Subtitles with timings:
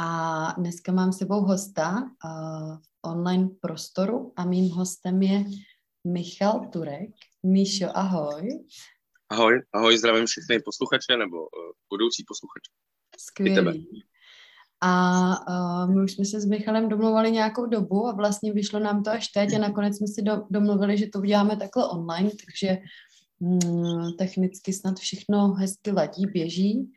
[0.00, 5.44] A dneska mám s sebou hosta uh, v online prostoru a mým hostem je
[6.06, 7.10] Michal Turek.
[7.42, 8.48] Míšo, ahoj.
[9.30, 11.48] Ahoj, ahoj, zdravím všechny posluchače nebo uh,
[11.90, 12.70] budoucí posluchače.
[13.18, 14.04] Skvělý.
[14.80, 14.92] A
[15.48, 19.10] uh, my už jsme se s Michalem domluvali nějakou dobu a vlastně vyšlo nám to
[19.10, 22.78] až teď a nakonec jsme si do, domluvili, že to uděláme takhle online, takže
[23.40, 26.92] mm, technicky snad všechno hezky ladí, běží.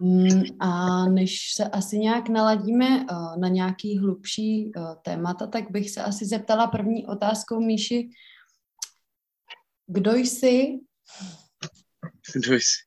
[0.00, 5.90] Mm, a než se asi nějak naladíme uh, na nějaký hlubší uh, témata, tak bych
[5.90, 8.08] se asi zeptala první otázkou Míši,
[9.86, 10.80] kdo jsi?
[12.34, 12.86] Kdo jsi?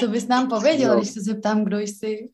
[0.00, 1.00] Co bys nám pověděl, no.
[1.00, 2.28] když se zeptám, kdo jsi?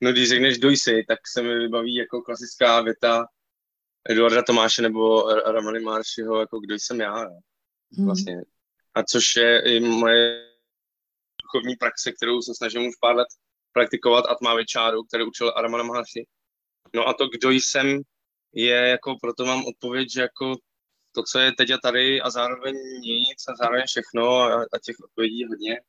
[0.00, 3.26] No, když řekneš kdo jsi, tak se mi vybaví jako klasická věta
[4.10, 5.22] Eduarda Tomáše nebo
[5.52, 7.28] Ramony Maršiho, jako kdo jsem já.
[7.98, 8.06] Mm.
[8.06, 8.42] Vlastně.
[8.94, 10.47] A což je i moje
[11.48, 13.28] duchovní praxe, kterou se snažím už pár let
[13.72, 16.26] praktikovat Atma čáru, který učil Aramana Maharshi.
[16.94, 18.00] No a to, kdo jsem,
[18.52, 20.54] je jako, proto mám odpověď, že jako
[21.12, 24.96] to, co je teď a tady a zároveň nic a zároveň všechno a, a těch
[25.04, 25.80] odpovědí hodně.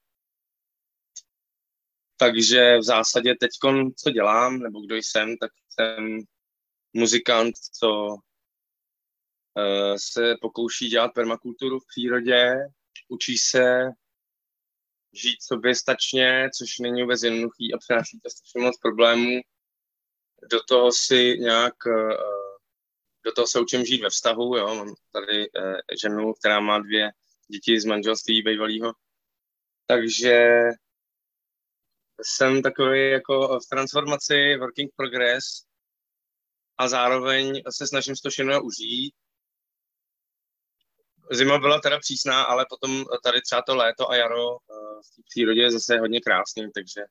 [2.18, 3.52] Takže v zásadě teď,
[3.98, 6.20] co dělám, nebo kdo jsem, tak jsem
[6.94, 12.56] muzikant, co uh, se pokouší dělat permakulturu v přírodě,
[13.08, 13.92] učí se
[15.14, 19.40] žít soběstačně, což není vůbec jednoduchý a přináší to strašně moc problémů.
[20.52, 22.14] Do toho si nějak, uh,
[23.26, 27.12] do toho se učím žít ve vztahu, jo, mám tady uh, ženu, která má dvě
[27.52, 28.94] děti z manželství bývalého,
[29.88, 30.64] takže
[32.22, 35.44] jsem takový jako v transformaci, working progress
[36.78, 39.14] a zároveň se snažím to všechno užít.
[41.32, 45.22] Zima byla teda přísná, ale potom tady třeba to léto a jaro eh, v té
[45.30, 47.02] přírodě je zase hodně krásný, takže,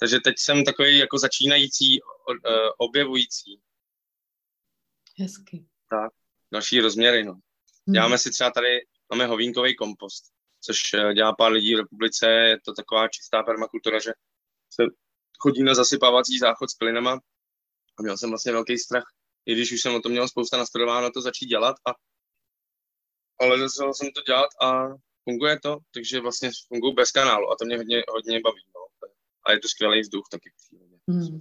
[0.00, 3.60] takže teď jsem takový jako začínající, eh, objevující.
[5.18, 5.66] Hezky.
[5.90, 6.12] Tak,
[6.52, 7.32] další rozměry, no.
[7.32, 7.92] Hmm.
[7.92, 10.34] Děláme si třeba tady, máme hovínkový kompost
[10.64, 12.26] což eh, dělá pár lidí v republice.
[12.26, 14.12] Je to taková čistá permakultura, že
[14.70, 14.82] se
[15.38, 17.20] chodí na zasypávací záchod s plynama
[17.98, 19.04] a měl jsem vlastně velký strach,
[19.46, 21.94] i když už jsem o tom měl spousta nastudováno to začít dělat a
[23.40, 24.88] ale začal jsem to dělat a
[25.24, 28.62] funguje to, takže vlastně funguji bez kanálu a to mě hodně, hodně baví.
[28.74, 29.08] No.
[29.46, 30.50] A je to skvělý vzduch taky.
[31.08, 31.38] Hmm.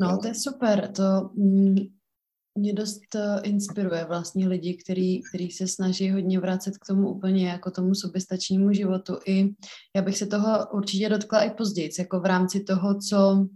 [0.00, 0.92] No, to je super.
[0.92, 1.76] To, mm,
[2.58, 7.48] mě dost uh, inspiruje vlastně lidi, který, který se snaží hodně vracet k tomu úplně
[7.48, 9.18] jako tomu soběstačnímu životu.
[9.26, 9.48] I
[9.96, 13.46] já bych se toho určitě dotkla i později, jako v rámci toho, co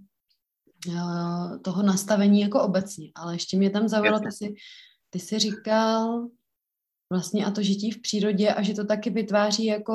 [0.89, 3.11] uh, toho nastavení jako obecně.
[3.15, 4.55] Ale ještě mě tam zaujalo, ty jsi,
[5.11, 6.29] ty jsi říkal
[7.11, 9.95] vlastně a to žití v přírodě a že to taky vytváří jako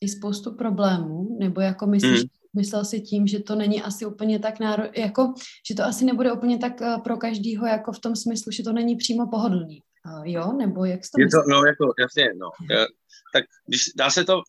[0.00, 4.38] i spoustu problémů, nebo jako myslíš, mm myslel si tím, že to není asi úplně
[4.38, 4.84] tak náro...
[4.96, 5.34] jako,
[5.68, 8.72] že to asi nebude úplně tak uh, pro každýho, jako v tom smyslu, že to
[8.72, 9.82] není přímo pohodlný.
[10.06, 10.52] Uh, jo?
[10.52, 12.50] Nebo jak to Je to, no, jako, jasně, no.
[12.70, 12.86] Já,
[13.32, 14.42] tak když dá se to,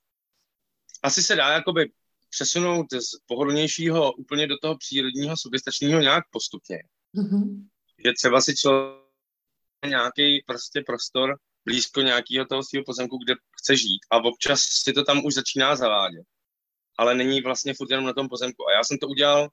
[1.03, 1.91] asi se dá jakoby
[2.30, 6.84] přesunout z pohodlnějšího úplně do toho přírodního, soběstačního nějak postupně.
[7.16, 7.68] Mm-hmm.
[8.06, 9.01] Je třeba si člověk
[9.88, 15.04] nějaký prostě prostor blízko nějakého toho svého pozemku, kde chce žít a občas si to
[15.04, 16.26] tam už začíná zavádět
[17.02, 18.68] ale není vlastně furt jenom na tom pozemku.
[18.68, 19.50] A já jsem to udělal,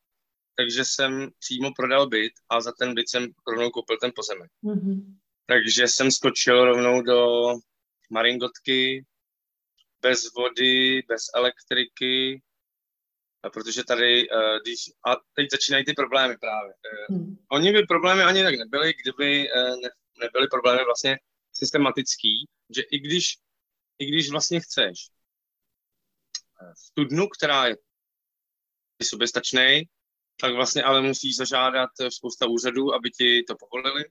[0.56, 4.50] takže jsem přímo prodal byt a za ten byt jsem rovnou koupil ten pozemek.
[4.64, 5.16] Mm-hmm.
[5.46, 7.52] Takže jsem skočil rovnou do
[8.10, 9.04] Maringotky,
[10.02, 12.42] bez vody, bez elektriky,
[13.42, 16.72] a protože tady, uh, když, a teď začínají ty problémy právě.
[17.10, 17.36] Uh, hmm.
[17.52, 19.88] Oni by problémy ani tak nebyly, kdyby uh, ne,
[20.20, 21.18] nebyly problémy vlastně
[21.58, 22.46] systematický,
[22.76, 23.36] že i když,
[23.98, 25.08] i když vlastně chceš
[26.76, 27.76] studnu, která je
[29.02, 29.82] soběstačný,
[30.40, 34.04] tak vlastně ale musíš zažádat spousta úřadů, aby ti to povolili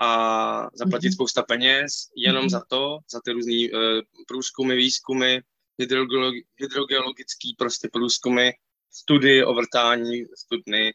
[0.00, 1.14] a zaplatit mm-hmm.
[1.14, 2.50] spousta peněz jenom mm-hmm.
[2.50, 5.40] za to, za ty různé uh, průzkumy, výzkumy,
[5.80, 8.50] hydrogeologi- hydrogeologický prostě průzkumy,
[8.90, 10.92] studie o vrtání studny.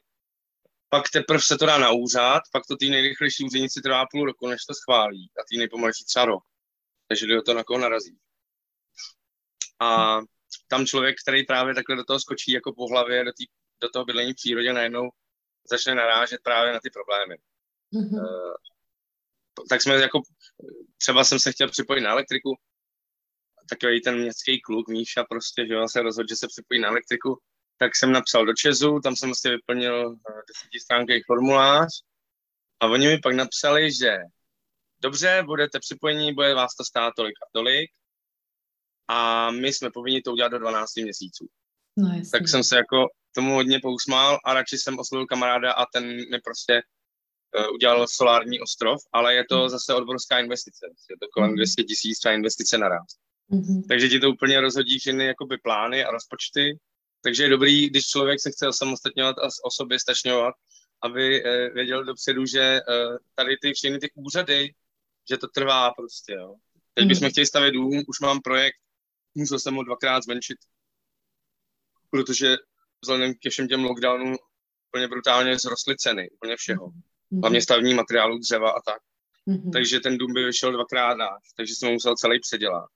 [0.90, 4.48] Pak teprve se to dá na úřad, pak to ty nejrychlejší úředníci trvá půl roku,
[4.48, 6.44] než to schválí a ty nejpomalejší třeba rok.
[7.08, 8.18] Takže kdo to na koho narazí.
[9.80, 10.20] A
[10.68, 13.46] tam člověk, který právě takhle do toho skočí jako po hlavě, do, tý,
[13.82, 15.10] do toho bydlení v přírodě, najednou
[15.70, 17.36] začne narážet právě na ty problémy.
[17.94, 18.20] Mm-hmm.
[18.20, 18.56] Uh,
[19.70, 20.22] tak jsme jako,
[20.98, 22.56] třeba jsem se chtěl připojit na elektriku,
[23.70, 27.42] takový ten městský kluk, Míša prostě, že on se rozhodl, že se připojí na elektriku,
[27.78, 30.16] tak jsem napsal do Česu, tam jsem vlastně vyplnil uh,
[30.48, 31.90] desetistránký formulář
[32.80, 34.18] a oni mi pak napsali, že
[35.00, 37.90] dobře, budete připojení, bude vás to stát tolik a tolik,
[39.08, 41.48] a my jsme povinni to udělat do 12 měsíců.
[41.98, 46.08] No, tak jsem se jako tomu hodně pousmál a radši jsem oslovil kamaráda a ten
[46.08, 46.82] mi prostě
[47.60, 49.70] uh, udělal solární ostrov, ale je to mm.
[49.70, 50.86] zase obrovská investice.
[51.10, 51.88] Je to kolem 200 mhm.
[51.88, 53.06] tisíc třeba investice naraz.
[53.52, 53.88] Mm-hmm.
[53.88, 56.80] Takže ti to úplně rozhodí všechny jakoby plány a rozpočty.
[57.26, 60.56] Takže je dobrý, když člověk se chce osamostatňovat a o sobě stačňovat,
[61.02, 64.74] aby uh, věděl dopředu, že uh, tady ty všechny ty úřady,
[65.30, 66.56] že to trvá prostě, jo.
[66.94, 68.76] Teď bychom chtěli stavět dům, už mám projekt,
[69.36, 70.58] musel jsem ho dvakrát zmenšit,
[72.10, 72.58] protože
[73.02, 74.36] vzhledem ke všem těm lockdownům
[74.90, 76.88] úplně brutálně zrostly ceny, úplně všeho.
[76.88, 77.40] Mm-hmm.
[77.42, 79.02] Hlavně stavní materiálu, dřeva a tak.
[79.48, 79.72] Mm-hmm.
[79.72, 82.90] Takže ten dům by vyšel dvakrát náš, takže jsem musel celý předělat.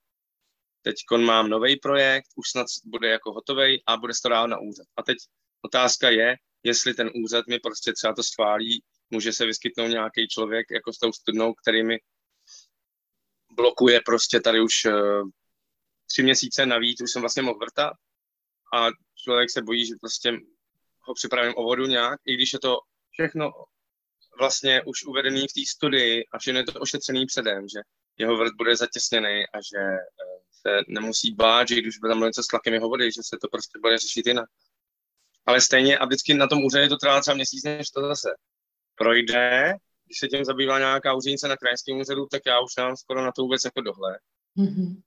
[0.82, 4.88] Teď mám nový projekt, už snad bude jako hotový a bude to dál na úřad.
[4.98, 5.18] A teď
[5.62, 10.66] otázka je, jestli ten úřad mi prostě třeba to schválí, může se vyskytnout nějaký člověk
[10.72, 11.98] jako s tou studnou, který mi
[13.52, 15.30] blokuje prostě tady už uh,
[16.06, 17.94] tři měsíce navíc, už jsem vlastně mohl vrtat
[18.74, 18.88] a
[19.24, 20.32] člověk se bojí, že prostě
[21.02, 22.80] ho připravím o vodu nějak, i když je to
[23.12, 23.52] všechno
[24.40, 27.80] vlastně už uvedený v té studii a všechno je to ošetřený předem, že
[28.18, 32.44] jeho vrt bude zatěsněný a že eh, se nemusí bát, že když bude tam něco
[32.44, 34.50] s tlakem jeho vody, že se to prostě bude řešit jinak.
[35.46, 38.30] Ale stejně a vždycky na tom úřadě to trvá třeba měsíc, než to zase
[38.96, 39.74] projde.
[40.06, 43.32] Když se tím zabývá nějaká úřednice na krajském úřadu, tak já už mám skoro na
[43.32, 44.20] to vůbec jako dohled.
[44.58, 45.02] Mm-hmm.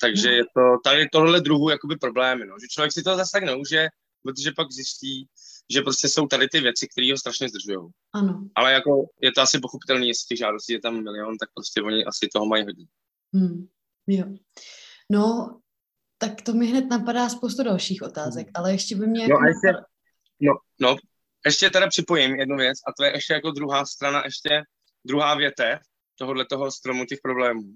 [0.00, 3.42] Takže je to tady tohle druhu jakoby problémy, no, že člověk si to zase tak
[3.42, 3.88] neuže,
[4.22, 5.28] protože pak zjistí,
[5.72, 7.90] že prostě jsou tady ty věci, které ho strašně zdržují.
[8.12, 8.48] Ano.
[8.54, 12.04] Ale jako je to asi pochopitelné, jestli těch žádostí je tam milion, tak prostě oni
[12.04, 12.86] asi toho mají hodně.
[13.34, 13.68] Hmm.
[14.06, 14.24] Jo.
[15.12, 15.58] No,
[16.18, 19.28] tak to mi hned napadá spoustu dalších otázek, ale ještě by mě...
[19.28, 19.72] No, a ještě,
[20.40, 20.96] no, no,
[21.44, 24.62] ještě teda připojím jednu věc a to je ještě jako druhá strana, ještě
[25.04, 25.78] druhá větev
[26.18, 27.74] tohohle toho stromu těch problémů.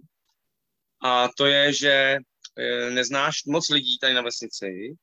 [1.03, 2.19] A to je, že
[2.59, 4.97] e, neznáš moc lidí tady na vesnici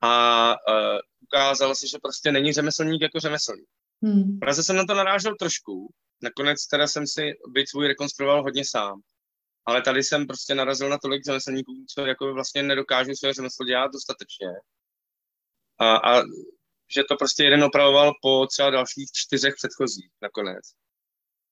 [0.00, 3.68] a uh, ukázalo se, že prostě není řemeslník jako řemeslník.
[4.02, 4.38] Hmm.
[4.38, 5.90] Praze jsem na to narážel trošku,
[6.22, 9.00] nakonec teda jsem si byt svůj rekonstruoval hodně sám.
[9.66, 13.92] Ale tady jsem prostě narazil na tolik řemeslníků, co jako vlastně nedokážu své řemeslo dělat
[13.92, 14.48] dostatečně.
[15.78, 16.22] A, a
[16.94, 20.64] že to prostě jeden opravoval po třeba dalších čtyřech předchozích nakonec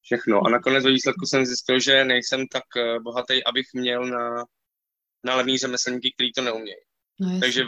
[0.04, 0.46] všechno.
[0.46, 4.44] A nakonec ve výsledku jsem zjistil, že nejsem tak eh, bohatý, abych měl na,
[5.24, 6.84] na levný řemeslníky, který to neumějí.
[7.20, 7.64] No, Takže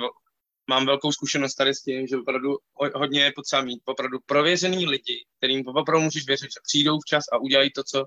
[0.70, 2.56] mám velkou zkušenost tady s tím, že opravdu
[2.94, 7.38] hodně je potřeba mít opravdu prověřený lidi, kterým opravdu můžeš věřit, že přijdou včas a
[7.38, 8.04] udělají to, co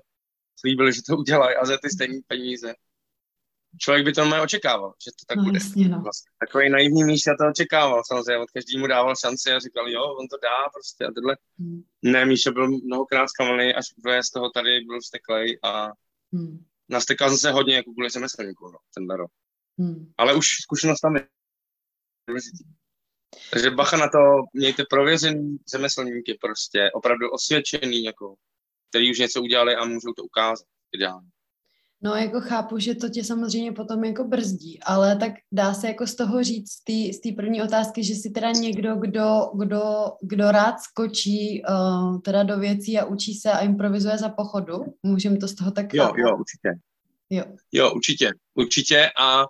[0.60, 2.74] slíbili, že to udělají a za ty stejné peníze
[3.78, 5.56] člověk by to normálně očekával, že to tak no, bude.
[5.56, 6.00] Jasně, no.
[6.00, 6.30] vlastně.
[6.38, 10.36] Takový naivní Míša to očekával, samozřejmě, od každému dával šanci a říkal, jo, on to
[10.42, 11.36] dá prostě a tohle.
[11.58, 11.82] Hmm.
[12.02, 13.86] Ne, Míša byl mnohokrát zklamaný, až
[14.20, 15.88] z toho tady byl steklej a
[16.32, 16.64] hmm.
[16.88, 19.30] nastekal jsem se hodně jako kvůli řemeslníku, no, ten rok.
[19.78, 20.12] Hmm.
[20.18, 21.26] Ale už zkušenost tam je.
[23.50, 24.18] Takže bacha na to,
[24.52, 28.34] mějte prověřený řemeslníky prostě, opravdu osvědčený, jako,
[28.90, 30.66] který už něco udělali a můžou to ukázat
[30.96, 31.28] ideálně.
[32.02, 36.06] No, jako chápu, že to tě samozřejmě potom jako brzdí, ale tak dá se jako
[36.06, 36.72] z toho říct,
[37.12, 39.82] z té první otázky, že si teda někdo, kdo, kdo,
[40.22, 44.84] kdo rád skočí uh, teda do věcí a učí se a improvizuje za pochodu.
[45.02, 46.68] Můžeme to z toho tak Jo, jo, určitě.
[47.30, 47.44] Jo.
[47.72, 49.44] jo, určitě, určitě a,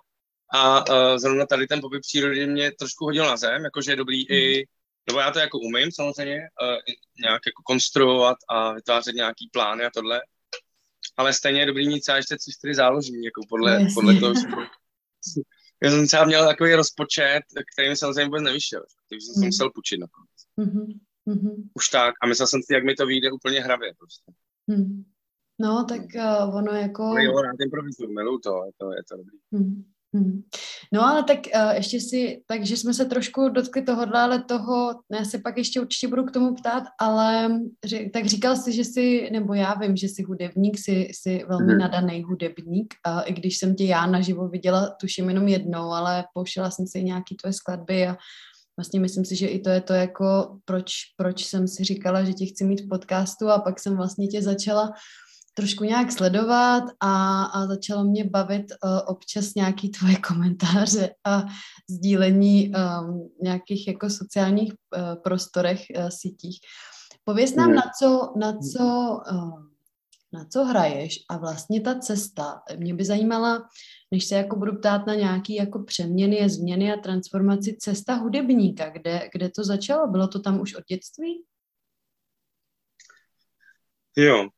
[0.53, 4.17] a uh, zrovna tady ten pobyt přírody mě trošku hodil na zem, jakože je dobrý
[4.17, 4.37] hmm.
[4.37, 4.65] i,
[5.07, 6.77] nebo já to jako umím samozřejmě, uh,
[7.21, 10.21] nějak jako konstruovat a vytvářet nějaký plány a tohle,
[11.17, 14.33] ale stejně je dobrý mít třeba ještě tři, čtyři záložní, jako podle, no, podle toho.
[15.83, 17.41] Já jsem třeba měl takový rozpočet,
[17.73, 19.45] který mi samozřejmě vůbec nevyšel, takže jsem mm.
[19.45, 20.29] musel půjčit nakonec.
[20.57, 20.99] Mm-hmm.
[21.73, 22.15] Už tak.
[22.21, 24.31] A myslel jsem si, jak mi to vyjde úplně hravě prostě.
[24.67, 25.03] Mm.
[25.59, 27.03] No, tak uh, ono jako...
[27.03, 29.37] No jo, rád improvizuju, miluju to, je to, je to dobrý.
[29.51, 29.90] Mm.
[30.13, 30.41] Hmm.
[30.93, 35.25] No ale tak uh, ještě si, takže jsme se trošku dotkli tohohle, ale toho, já
[35.25, 37.49] se pak ještě určitě budu k tomu ptát, ale
[38.13, 41.81] tak říkal jsi, že jsi, nebo já vím, že jsi hudebník, jsi, jsi velmi hmm.
[41.81, 46.71] nadaný hudebník, uh, i když jsem tě já naživo viděla, tuším jenom jednou, ale pouštěla
[46.71, 48.17] jsem si nějaký tvoje skladby a
[48.77, 52.33] vlastně myslím si, že i to je to jako, proč, proč jsem si říkala, že
[52.33, 54.93] tě chci mít v podcastu a pak jsem vlastně tě začala
[55.53, 61.43] trošku nějak sledovat a, a začalo mě bavit uh, občas nějaký tvoje komentáře a
[61.89, 66.59] sdílení um, nějakých jako sociálních uh, prostorech, uh, sítích.
[67.23, 68.83] Pověz nám, na co, na co,
[69.31, 69.63] uh,
[70.33, 72.61] na co hraješ a vlastně ta cesta.
[72.77, 73.67] Mě by zajímala,
[74.11, 79.29] než se jako budu ptát na nějaký jako přeměny, změny a transformaci, cesta hudebníka, kde,
[79.33, 80.07] kde to začalo?
[80.07, 81.43] Bylo to tam už od dětství?
[84.17, 84.49] Jo,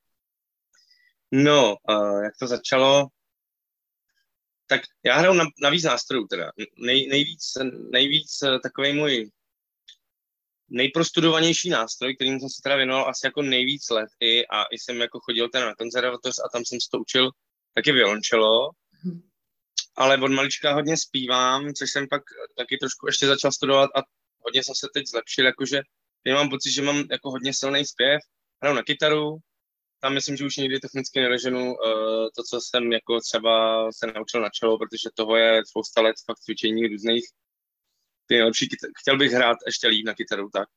[1.34, 3.08] No, uh, jak to začalo?
[4.68, 6.52] tak já hraju na, na víc nástrojů teda.
[6.78, 7.44] Nej, nejvíc,
[7.92, 9.30] nejvíc eh, takový můj
[10.70, 15.02] nejprostudovanější nástroj, kterým jsem se teda věnoval asi jako nejvíc let i, a i jsem
[15.02, 17.32] jako chodil teda na konzervatoř a tam jsem se to učil,
[17.76, 18.70] taky violončelo.
[19.04, 19.22] Hmm.
[19.96, 22.22] Ale od malička hodně zpívám, což jsem pak
[22.58, 24.02] taky trošku ještě začal studovat a
[24.40, 25.82] hodně jsem se teď zlepšil, jakože
[26.26, 28.20] já mám pocit, že mám jako hodně silný zpěv,
[28.62, 29.38] hraju na kytaru,
[30.04, 33.54] tam myslím, že už nikdy technicky nedoženu uh, to, co jsem jako třeba
[33.92, 37.24] se naučil na čelo, protože toho je spousta let fakt cvičení různých
[38.26, 38.70] ty nejlepší,
[39.00, 40.70] chtěl bych hrát ještě líp na kytaru, tak.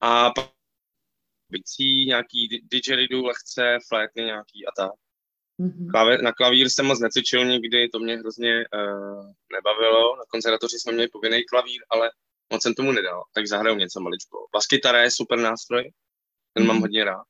[0.00, 0.50] A pak
[1.52, 4.92] bicí, nějaký didgeridoo lehce, flétny nějaký a tak.
[5.60, 6.22] Mm-hmm.
[6.22, 10.16] Na klavír jsem moc necvičil nikdy, to mě hrozně uh, nebavilo.
[10.16, 12.10] Na konzervatoři jsme měli povinný klavír, ale
[12.52, 14.46] moc jsem tomu nedal, tak zahraju něco maličko.
[14.52, 15.92] Baskytara je super nástroj,
[16.52, 16.66] ten mm-hmm.
[16.66, 17.24] mám hodně rád.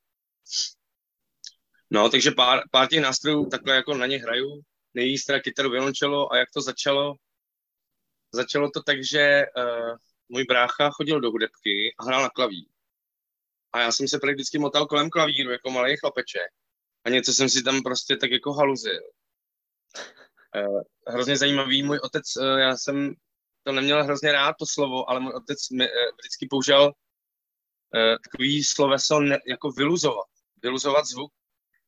[1.89, 4.61] No, takže pár, pár těch nástrojů takhle jako na ně hraju.
[4.93, 7.15] Nejvíc teda kytaru, violončelo a jak to začalo?
[8.33, 9.95] Začalo to tak, že uh,
[10.29, 12.65] můj brácha chodil do hudebky a hrál na klavír.
[13.73, 16.51] A já jsem se prakticky motal kolem klavíru jako malý chlapeček.
[17.03, 19.01] A něco jsem si tam prostě tak jako haluzil.
[20.55, 23.13] Uh, hrozně zajímavý, můj otec, uh, já jsem
[23.63, 26.91] to neměl hrozně rád, to slovo, ale můj otec mi, uh, vždycky použil
[28.23, 30.27] takový sloveso ne, jako vyluzovat.
[30.63, 31.31] Vyluzovat zvuk.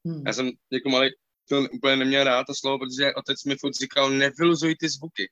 [0.06, 0.24] Hmm.
[0.28, 1.10] Já jsem jako malý
[1.50, 5.32] to úplně neměl rád to slovo, protože otec mi furt říkal, nevyluzuj ty zvuky.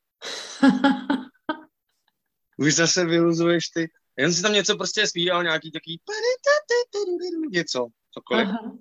[2.57, 3.89] Už zase vyluzuješ ty.
[4.17, 6.01] Jen si tam něco prostě zpíval, nějaký taký
[7.49, 8.47] něco, cokoliv.
[8.47, 8.77] Aha.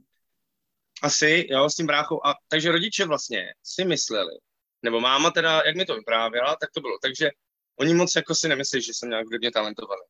[1.02, 2.26] Asi, jo, s tím bráchou.
[2.26, 4.32] A, takže rodiče vlastně si mysleli,
[4.82, 6.98] nebo máma teda, jak mi to vyprávěla, tak to bylo.
[7.02, 7.30] Takže
[7.80, 10.02] oni moc jako si nemyslí, že jsem nějak hudebně talentovaný.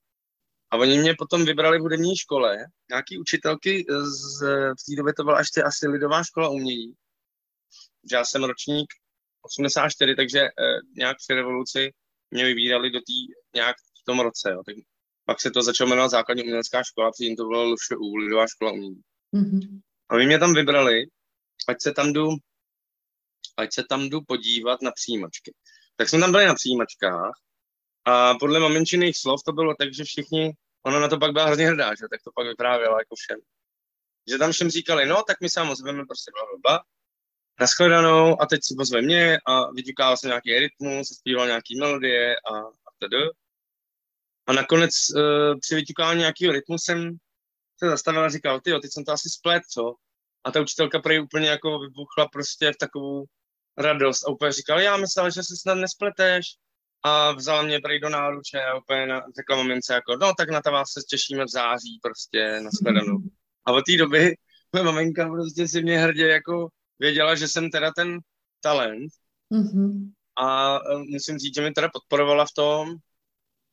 [0.70, 2.56] A oni mě potom vybrali v hudební škole,
[2.90, 4.40] nějaký učitelky, z,
[4.73, 6.92] v té době to byla ještě asi lidová škola umění.
[8.12, 8.87] Já jsem ročník
[9.42, 10.50] 84, takže eh,
[10.96, 11.92] nějak při revoluci
[12.30, 14.50] mě vybírali do té nějak v tom roce.
[14.50, 14.62] Jo.
[14.66, 14.76] Tak
[15.25, 19.00] pak se to začalo jmenovat základní umělecká škola, předtím to bylo LŠU, lidová škola umění.
[19.35, 19.80] Mm-hmm.
[20.08, 21.06] A oni mě tam vybrali,
[21.68, 22.28] ať se tam jdu,
[23.56, 25.54] ať se tam jdu podívat na přijímačky.
[25.96, 27.32] Tak jsme tam byli na přijímačkách
[28.06, 31.66] a podle maminčiných slov to bylo tak, že všichni, ona na to pak byla hrozně
[31.66, 33.38] hrdá, že tak to pak vyprávěla jako všem.
[34.30, 36.84] Že tam všem říkali, no, tak my se vám ozveme prostě bla, bla, bla.
[38.40, 42.90] A teď si pozve mě a vyťukával se nějaký rytmus, zpíval nějaký melodie a, a
[42.98, 43.22] tedy.
[44.46, 47.16] A nakonec uh, při vyťukávání nějakého rytmu jsem
[47.78, 49.94] se zastavil a říkal, ty teď jsem to asi splet, co?
[50.44, 53.25] A ta učitelka prej úplně jako vybuchla prostě v takovou
[53.78, 56.46] radost a úplně říkala, já myslel, že se snad nespleteš,
[57.06, 60.62] a vzala mě prej do náruče a úplně na, řekla mamince jako, no tak na
[60.62, 63.18] to vás se těšíme v září prostě na shledanou.
[63.66, 64.36] A od té doby
[64.72, 68.18] moje maminka prostě si mě hrdě jako věděla, že jsem teda ten
[68.60, 69.12] talent
[69.52, 70.12] mm-hmm.
[70.36, 72.94] a e, musím říct, že mi teda podporovala v tom.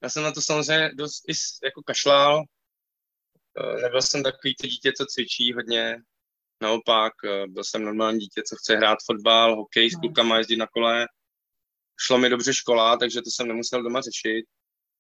[0.03, 1.33] Já jsem na to samozřejmě dost i
[1.65, 2.43] jako kašlal.
[3.57, 5.97] E, nebyl jsem takový to dítě, co cvičí hodně.
[6.61, 10.67] Naopak, e, byl jsem normální dítě, co chce hrát fotbal, hokej, s klukama jezdit na
[10.67, 11.07] kole
[11.97, 14.45] šlo mi dobře škola, takže to jsem nemusel doma řešit,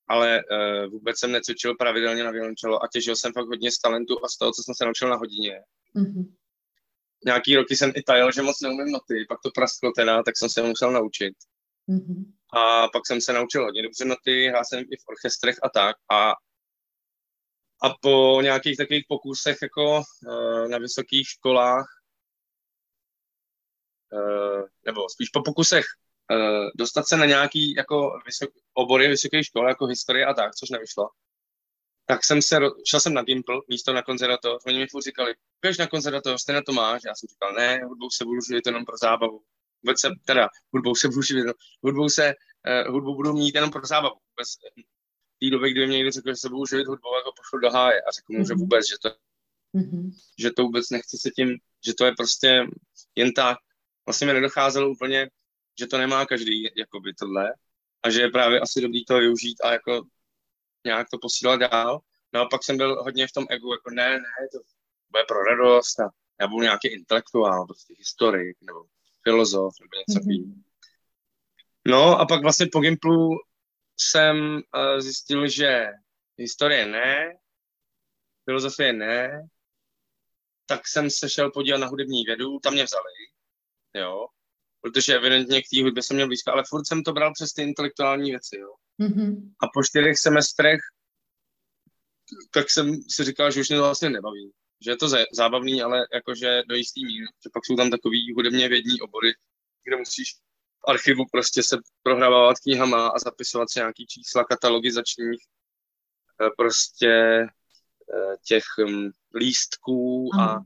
[0.07, 4.25] ale uh, vůbec jsem necvičil pravidelně na violončelo a těžil jsem fakt hodně z talentu
[4.25, 5.61] a z toho, co jsem se naučil na hodině.
[5.95, 6.33] Mm-hmm.
[7.25, 10.49] Nějaký roky jsem i tajil, že moc neumím noty, pak to prasklo teda, tak jsem
[10.49, 11.33] se musel naučit.
[11.89, 12.33] Mm-hmm.
[12.53, 15.95] A pak jsem se naučil hodně dobře noty, hrál jsem i v orchestrech a tak.
[16.11, 16.31] A,
[17.83, 19.97] a po nějakých takových pokusech jako
[20.27, 21.85] uh, na vysokých školách,
[24.13, 25.85] uh, nebo spíš po pokusech
[26.31, 30.69] uh, dostat se na nějaký jako vysok, obory vysoké školy, jako historie a tak, což
[30.69, 31.09] nevyšlo.
[32.05, 32.57] Tak jsem se,
[32.89, 36.53] šel jsem na Gimple, místo na konzervatoř, oni mi furt říkali, běž na konzervatoř, ty
[36.53, 39.43] na to máš, já jsem říkal, ne, hudbou se budu živit jenom pro zábavu.
[39.83, 41.45] Vůbec se, teda, hudbou se budu živit,
[41.83, 42.33] hudbou se,
[42.85, 44.15] uh, hudbou budu mít jenom pro zábavu.
[44.15, 44.49] Vůbec,
[45.35, 47.69] v té době, kdyby mě někdo řekl, že se budu živit hudbou, jako pošlu do
[47.69, 48.59] háje a řekl mu, že mhm.
[48.59, 49.09] vůbec, že to,
[49.75, 50.11] mm-hmm.
[50.39, 52.67] že to vůbec nechci se tím, že to je prostě
[53.15, 53.57] jen tak.
[54.05, 55.29] Vlastně mi nedocházelo úplně
[55.79, 57.53] že to nemá každý jakoby tohle
[58.03, 60.03] a že je právě asi dobrý to využít a jako
[60.85, 61.99] nějak to posílat dál.
[62.33, 64.59] No a pak jsem byl hodně v tom egu, jako ne, ne, to
[65.11, 66.09] bude pro radost a
[66.41, 68.83] já budu nějaký intelektuál, prostě historik nebo
[69.23, 70.63] filozof nebo něco mm-hmm.
[71.87, 73.29] No a pak vlastně po Gimplu
[73.97, 75.87] jsem uh, zjistil, že
[76.37, 77.37] historie ne,
[78.45, 79.47] filozofie ne,
[80.65, 83.13] tak jsem se šel podívat na hudební vědu, tam mě vzali,
[83.93, 84.27] jo,
[84.83, 87.61] protože evidentně k té hudbě jsem měl blízko, ale furt jsem to bral přes ty
[87.61, 88.73] intelektuální věci, jo.
[89.01, 89.53] Mm-hmm.
[89.59, 90.79] A po čtyřech semestrech
[92.51, 94.51] tak jsem si říkal, že už mě to vlastně nebaví.
[94.85, 97.25] Že je to zábavný, ale jakože do jistý míry.
[97.43, 99.33] Že pak jsou tam takový hudebně vědní obory,
[99.83, 100.33] kde musíš
[100.79, 105.41] v archivu prostě se prohrávat knihama a zapisovat si nějaký čísla katalogizačních
[106.41, 107.11] eh, prostě
[108.13, 110.59] eh, těch hm, lístků a,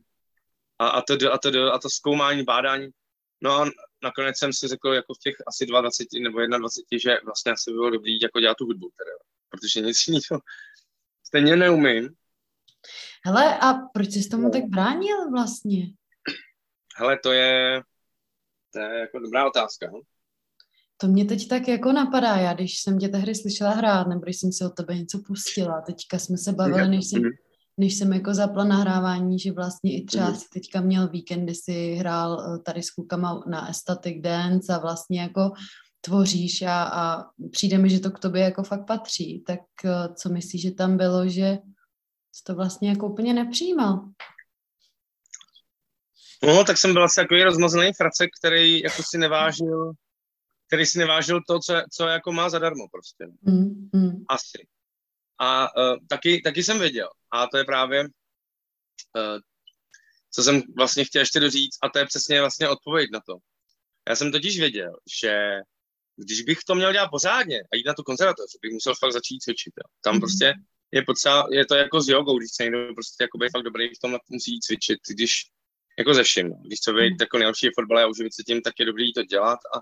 [0.80, 2.88] a, a, to, a, to, a to zkoumání, bádání.
[3.42, 3.66] No a
[4.04, 7.90] nakonec jsem si řekl jako v těch asi 22 nebo 21, že vlastně asi bylo
[7.90, 9.12] dobrý jako dělat tu hudbu, teda,
[9.50, 10.42] protože nic jiného
[11.28, 12.10] stejně neumím.
[13.26, 15.94] Hele, a proč jsi tomu tak bránil vlastně?
[16.98, 17.82] Hele, to je,
[18.74, 19.92] to je jako dobrá otázka.
[19.92, 20.02] No?
[20.98, 24.40] To mě teď tak jako napadá, já když jsem tě tehdy slyšela hrát, nebo když
[24.40, 27.32] jsem si od tebe něco pustila, teďka jsme se bavili, než jsem, mhm.
[27.78, 30.36] Než jsem jako zapla nahrávání, že vlastně i třeba mm.
[30.36, 34.78] si teďka měl víkend, kdy si hrál eh, tady s klukama na Estatic Dance a
[34.78, 35.52] vlastně jako
[36.02, 40.30] tvoříš a, a přijde mi, že to k tobě jako fakt patří, tak eh, co
[40.30, 41.58] myslíš, že tam bylo, že
[42.32, 44.10] jsi to vlastně jako úplně nepřijímal?
[46.44, 49.92] No, tak jsem byl asi takový rozmazaný fracek, který jako si nevážil,
[50.68, 53.28] který si nevážil to, co, co jako má zadarmo prostě.
[53.42, 54.24] Mm, mm.
[54.30, 54.68] Asi.
[55.40, 57.10] A uh, taky, taky jsem věděl.
[57.32, 59.40] A to je právě, uh,
[60.32, 63.38] co jsem vlastně chtěl ještě doříct, a to je přesně vlastně odpověď na to.
[64.10, 64.92] Já jsem totiž věděl,
[65.22, 65.60] že
[66.16, 69.40] když bych to měl dělat pořádně a jít na tu konzervatoř, bych musel fakt začít
[69.40, 69.74] cvičit.
[69.78, 69.84] Jo.
[70.04, 70.20] Tam mm-hmm.
[70.20, 70.54] prostě
[70.92, 74.00] je potřeba, je to jako s jogou, když se někdo prostě jako fakt dobrý v
[74.02, 75.32] tom musí jít cvičit, když
[76.00, 76.50] jako ze vším.
[76.50, 76.56] No.
[76.66, 77.18] Když chce být mm.
[77.20, 79.78] jako nejlepší fotbale a uživit se tím, tak je dobrý to dělat a,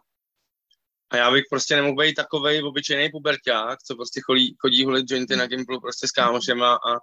[1.10, 5.36] a já bych prostě nemohl být takový obyčejný puberták, co prostě chodí, chodí hulit jointy
[5.36, 6.96] na Gimplu prostě s kámošema a,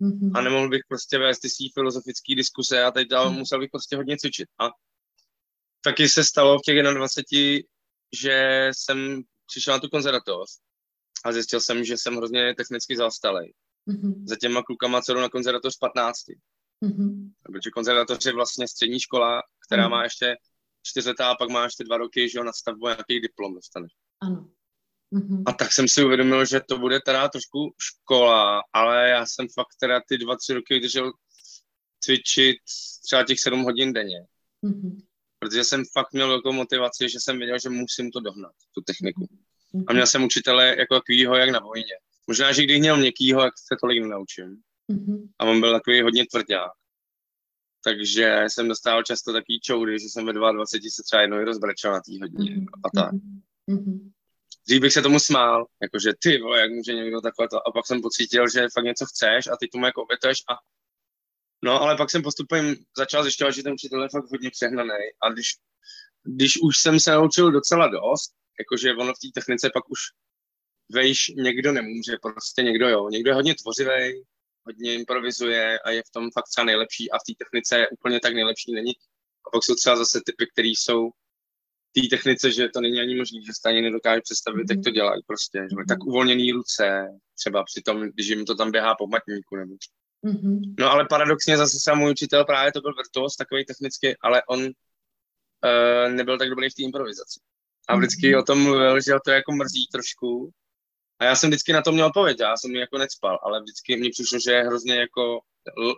[0.00, 0.30] mm-hmm.
[0.34, 3.36] a nemohl bych prostě vést ty svý filozofické diskuse a teď dál mm.
[3.36, 4.48] musel bych prostě hodně cvičit.
[4.60, 4.68] A
[5.80, 7.58] taky se stalo v těch 21,
[8.20, 10.48] že jsem přišel na tu konzervatoř
[11.24, 13.52] a zjistil jsem, že jsem hrozně technicky zaostalý.
[13.88, 14.26] Mm-hmm.
[14.26, 16.18] Za těma klukama, co jdou na konzervatoř 15.
[16.84, 17.30] Mm-hmm.
[17.42, 19.90] Protože konzervatoř je vlastně střední škola, která mm-hmm.
[19.90, 20.36] má ještě
[20.86, 23.92] čtyři leta a pak má ještě dva roky, že jo, na stavbu nějaký diplom dostaneš.
[24.22, 24.50] Ano.
[25.12, 25.42] Mm-hmm.
[25.46, 29.74] A tak jsem si uvědomil, že to bude teda trošku škola, ale já jsem fakt
[29.80, 31.12] teda ty dva, tři roky vydržel
[32.00, 32.56] cvičit
[33.04, 34.26] třeba těch sedm hodin denně.
[34.66, 35.00] Mm-hmm
[35.44, 39.28] protože jsem fakt měl velkou motivaci, že jsem věděl, že musím to dohnat, tu techniku.
[39.86, 41.94] A měl jsem učitele jako takovýho, jak na vojně.
[42.26, 44.56] Možná, že když měl měkkýho, jak se tolik nenaučím.
[44.92, 45.28] Mm-hmm.
[45.38, 46.72] A on byl takový hodně tvrdák.
[47.84, 52.00] Takže jsem dostával často takový čoudy, že jsem ve 22 se třeba jednou rozbrečel na
[52.00, 52.80] té hodině mm-hmm.
[52.84, 53.12] a tak.
[53.70, 54.10] Mm-hmm.
[54.66, 57.68] Dřív bych se tomu smál, jakože ty vole, jak může někdo takhle to.
[57.68, 60.54] A pak jsem pocítil, že fakt něco chceš a ty tomu jako obětuješ a
[61.64, 65.04] No, ale pak jsem postupem začal zjišťovat, že ten učitel je fakt hodně přehnaný.
[65.22, 65.48] A když,
[66.22, 70.00] když už jsem se naučil docela dost, jakože ono v té technice pak už
[70.92, 73.08] vejš někdo nemůže, prostě někdo jo.
[73.08, 74.24] Někdo je hodně tvořivý,
[74.66, 78.20] hodně improvizuje a je v tom fakt třeba nejlepší a v té technice je úplně
[78.20, 78.92] tak nejlepší není.
[79.46, 81.10] A pak jsou třeba zase typy, které jsou
[81.90, 84.94] v té technice, že to není ani možné, že stejně nedokáže představit, jak to mhm.
[84.94, 85.58] dělají prostě.
[85.70, 86.08] Že tak mhm.
[86.08, 89.74] uvolněný ruce, třeba při tom, když jim to tam běhá po matníku nebo
[90.24, 90.74] Mm-hmm.
[90.78, 94.60] No ale paradoxně zase sám můj učitel právě to byl virtuos, takový technicky, ale on
[94.60, 97.40] uh, nebyl tak dobrý v té improvizaci.
[97.88, 98.38] A vždycky mm-hmm.
[98.38, 100.50] o tom mluvil, že to jako mrzí trošku.
[101.18, 103.96] A já jsem vždycky na to měl odpověď, já jsem mi jako necpal, ale vždycky
[103.96, 105.40] mi přišlo, že je hrozně jako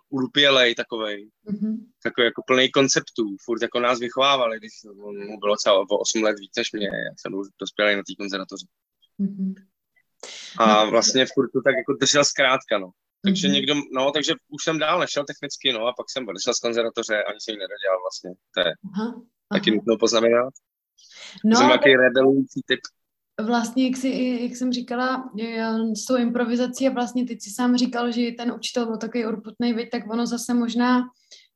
[0.08, 1.76] ulupělej takovej, mm-hmm.
[2.02, 4.72] takový jako plný konceptů, furt jako nás vychovávali, když
[5.28, 8.14] mu bylo třeba o 8 let víc než mě, já jsem už dospělý na té
[8.18, 8.66] konzervatoři.
[9.20, 9.54] Mm-hmm.
[10.58, 12.90] A no, vlastně furt to tak jako držel zkrátka, no.
[13.24, 13.52] Takže mm-hmm.
[13.52, 17.22] někdo, no, takže už jsem dál nešel technicky, no, a pak jsem odešel z konzervatoře,
[17.22, 18.30] ani jsem ji nedodělal vlastně.
[18.54, 20.52] To je aha, taky nutno poznamenat.
[21.44, 22.80] No, jsem takový rebelující typ.
[23.42, 25.30] Vlastně, jak, si, jak jsem říkala,
[25.96, 29.72] s tou improvizací a vlastně teď si sám říkal, že ten učitel byl takový urputný,
[29.72, 31.02] věď, tak ono zase možná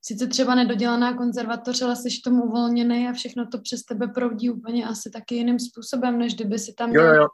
[0.03, 4.87] sice třeba nedodělaná konzervatoř, ale jsi tomu uvolněný a všechno to přes tebe proudí úplně
[4.87, 6.93] asi taky jiným způsobem, než kdyby si tam.
[6.93, 7.27] Jo, jo.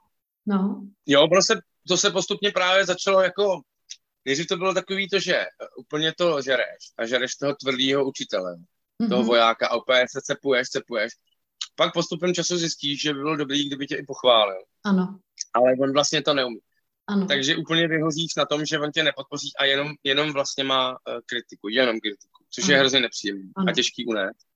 [0.47, 0.87] No.
[1.07, 1.55] Jo, ono se,
[1.89, 3.63] to se postupně právě začalo jako
[4.27, 5.45] Nejdřív to bylo takový to, že
[5.77, 9.09] úplně to žereš a žereš toho tvrdého učitele, mm-hmm.
[9.09, 11.13] toho vojáka a úplně se cepuješ, cepuješ.
[11.77, 14.63] Pak postupem času zjistíš, že by bylo dobrý, kdyby tě i pochválil.
[14.85, 15.19] Ano.
[15.55, 16.59] Ale on vlastně to neumí.
[17.07, 17.27] Ano.
[17.27, 20.97] Takže úplně vyhozíš na tom, že on tě nepodpoří a jenom, jenom vlastně má uh,
[21.27, 22.73] kritiku, jenom kritiku, což ano.
[22.73, 23.69] je hrozně nepříjemný ano.
[23.69, 24.47] a těžký unést.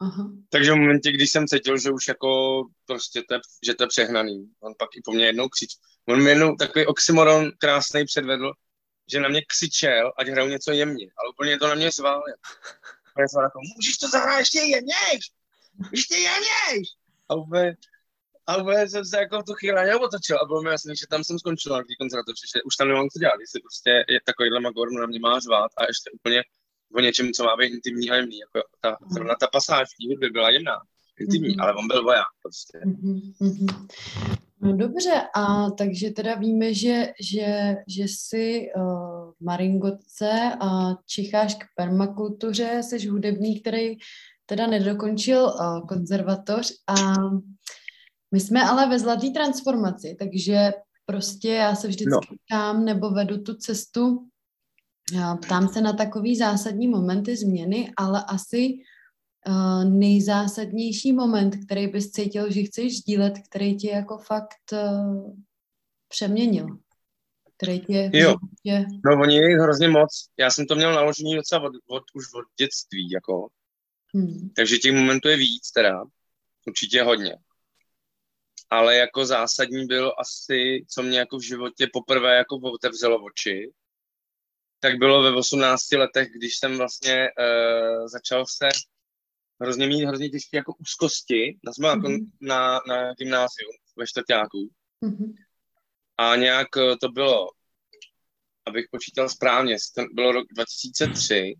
[0.00, 0.30] Aha.
[0.48, 3.34] Takže v momentě, když jsem cítil, že už jako prostě to,
[3.66, 5.70] že to je přehnaný, on pak i po mně jednou křič.
[6.08, 8.52] On mi jednou takový oxymoron krásný předvedl,
[9.12, 12.22] že na mě křičel, ať hraju něco jemně, ale úplně to na mě zval.
[13.18, 15.30] Já jsem jako, můžeš to zahrát ještě jemnějš,
[15.92, 16.88] ještě jemnějš.
[17.28, 17.76] A úplně,
[18.46, 21.24] a úplně jsem se jako v tu chvíli otočil a bylo mi jasný, že tam
[21.24, 24.60] jsem skončil na té koncertoči, že už tam nemám co dělat, jestli prostě je takovýhle
[24.60, 26.42] magor na mě má řvát a ještě úplně
[26.96, 30.30] o něčem, co má být intimní a jemný, jako ta, zrovna ta pasáž v hudby
[30.30, 30.76] byla jemná.
[31.20, 31.62] intimní, mm-hmm.
[31.62, 32.78] ale on byl voják prostě.
[32.78, 33.86] Mm-hmm.
[34.60, 41.64] No dobře, a takže teda víme, že, že, že jsi uh, Maringotce a čicháš k
[41.76, 43.96] permakultuře, jsi hudebník, který
[44.46, 47.14] teda nedokončil uh, konzervatoř a
[48.34, 50.72] my jsme ale ve zlatý transformaci, takže
[51.06, 52.20] prostě já se vždycky no.
[52.46, 54.28] ptám nebo vedu tu cestu,
[55.42, 58.74] ptám se na takový zásadní momenty změny, ale asi
[59.48, 65.34] uh, nejzásadnější moment, který bys cítil, že chceš sdílet, který tě jako fakt uh,
[66.08, 66.66] přeměnil.
[67.56, 68.36] Který tě jo.
[68.64, 68.86] Životě...
[69.04, 70.28] No oni je hrozně moc.
[70.38, 73.48] Já jsem to měl naložený docela od, od, už od dětství, jako.
[74.16, 74.50] Hmm.
[74.56, 76.04] Takže těch momentů je víc teda.
[76.66, 77.36] Určitě hodně.
[78.70, 83.72] Ale jako zásadní bylo asi, co mě jako v životě poprvé jako otevřelo oči,
[84.80, 88.68] tak bylo ve 18 letech, když jsem vlastně uh, začal se
[89.60, 91.58] hrozně mít hrozně těžké jako úzkosti.
[91.72, 92.26] Jsem mm-hmm.
[92.40, 94.70] na, na gymnáziu ve čtvrtáku.
[95.02, 95.34] Mm-hmm.
[96.18, 97.48] A nějak eh, to bylo,
[98.66, 101.54] abych počítal správně, to bylo rok 2003,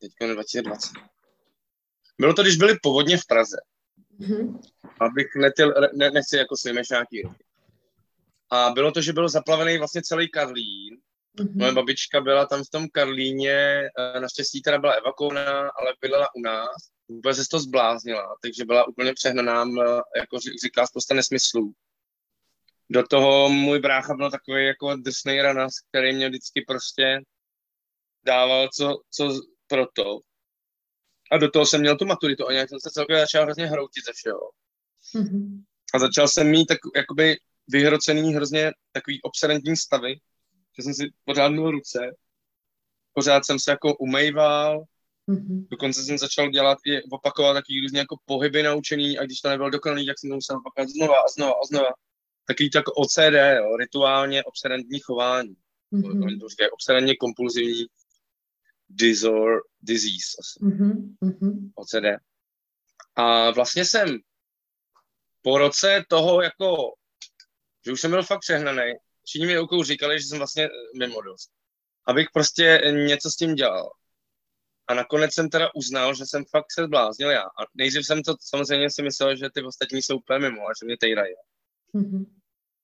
[0.00, 1.13] teďka 2020.
[2.20, 3.56] Bylo to, když byly povodně v Praze.
[4.20, 4.60] Mm-hmm.
[5.00, 7.22] Abych letěl, ne, nechci jako si nějaký
[8.50, 11.00] A bylo to, že byl zaplavený vlastně celý Karlín
[11.38, 11.58] Mm-hmm.
[11.58, 16.40] Moje babička byla tam v tom Karlíně, eh, naštěstí teda byla evakuovaná, ale bydlela u
[16.40, 16.76] nás.
[17.06, 19.64] Úplně se to zbláznila, takže byla úplně přehnaná,
[20.16, 21.72] jako říká, spousta nesmyslů.
[22.90, 27.20] Do toho můj brácha byl takový jako drsnej ranas, který mě vždycky prostě
[28.24, 30.20] dával co, co pro to.
[31.34, 34.04] A do toho jsem měl tu maturitu a nějak jsem se celkově začal hrozně hroutit
[34.04, 34.50] ze všeho.
[35.14, 35.62] Mm-hmm.
[35.94, 37.36] A začal jsem mít tak, jakoby
[37.68, 40.14] vyhrocený hrozně takový obsedentní stavy,
[40.76, 41.98] že jsem si pořád měl ruce,
[43.12, 44.84] pořád jsem se jako umejval,
[45.28, 45.66] mm-hmm.
[45.70, 49.70] dokonce jsem začal dělat i opakovat takový různě jako pohyby naučený a když to nebylo
[49.70, 51.90] dokonalý, tak jsem to musel opakovat znova a znova a znova.
[52.46, 55.54] Takový to jako OCD, jo, rituálně obsedantní chování.
[55.92, 56.40] Mm-hmm.
[56.40, 57.86] To říkají obsedantně kompulzivní
[58.88, 60.64] disor, disease asi.
[60.64, 61.70] Mm-hmm.
[61.74, 62.20] OCD.
[63.16, 64.18] A vlastně jsem
[65.42, 66.94] po roce toho jako,
[67.86, 68.92] že už jsem byl fakt přehnaný,
[69.26, 71.50] všichni mi okou říkali, že jsem vlastně eh, mimo dost.
[72.06, 73.90] Abych prostě něco s tím dělal.
[74.88, 77.42] A nakonec jsem teda uznal, že jsem fakt se zbláznil já.
[77.42, 80.86] A nejdřív jsem to samozřejmě si myslel, že ty ostatní jsou úplně mimo a že
[80.86, 81.34] mě tejrají.
[81.94, 82.24] Mm-hmm.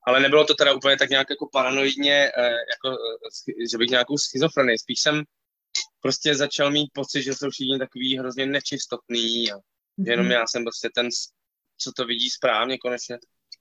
[0.06, 4.18] Ale nebylo to teda úplně tak nějak jako paranoidně, eh, jako, eh, že bych nějakou
[4.18, 4.78] schizofrenii.
[4.78, 5.22] Spíš jsem
[6.00, 10.10] prostě začal mít pocit, že jsou všichni takový hrozně nečistotný a mm-hmm.
[10.10, 11.08] jenom já jsem prostě ten,
[11.78, 13.18] co to vidí správně konečně.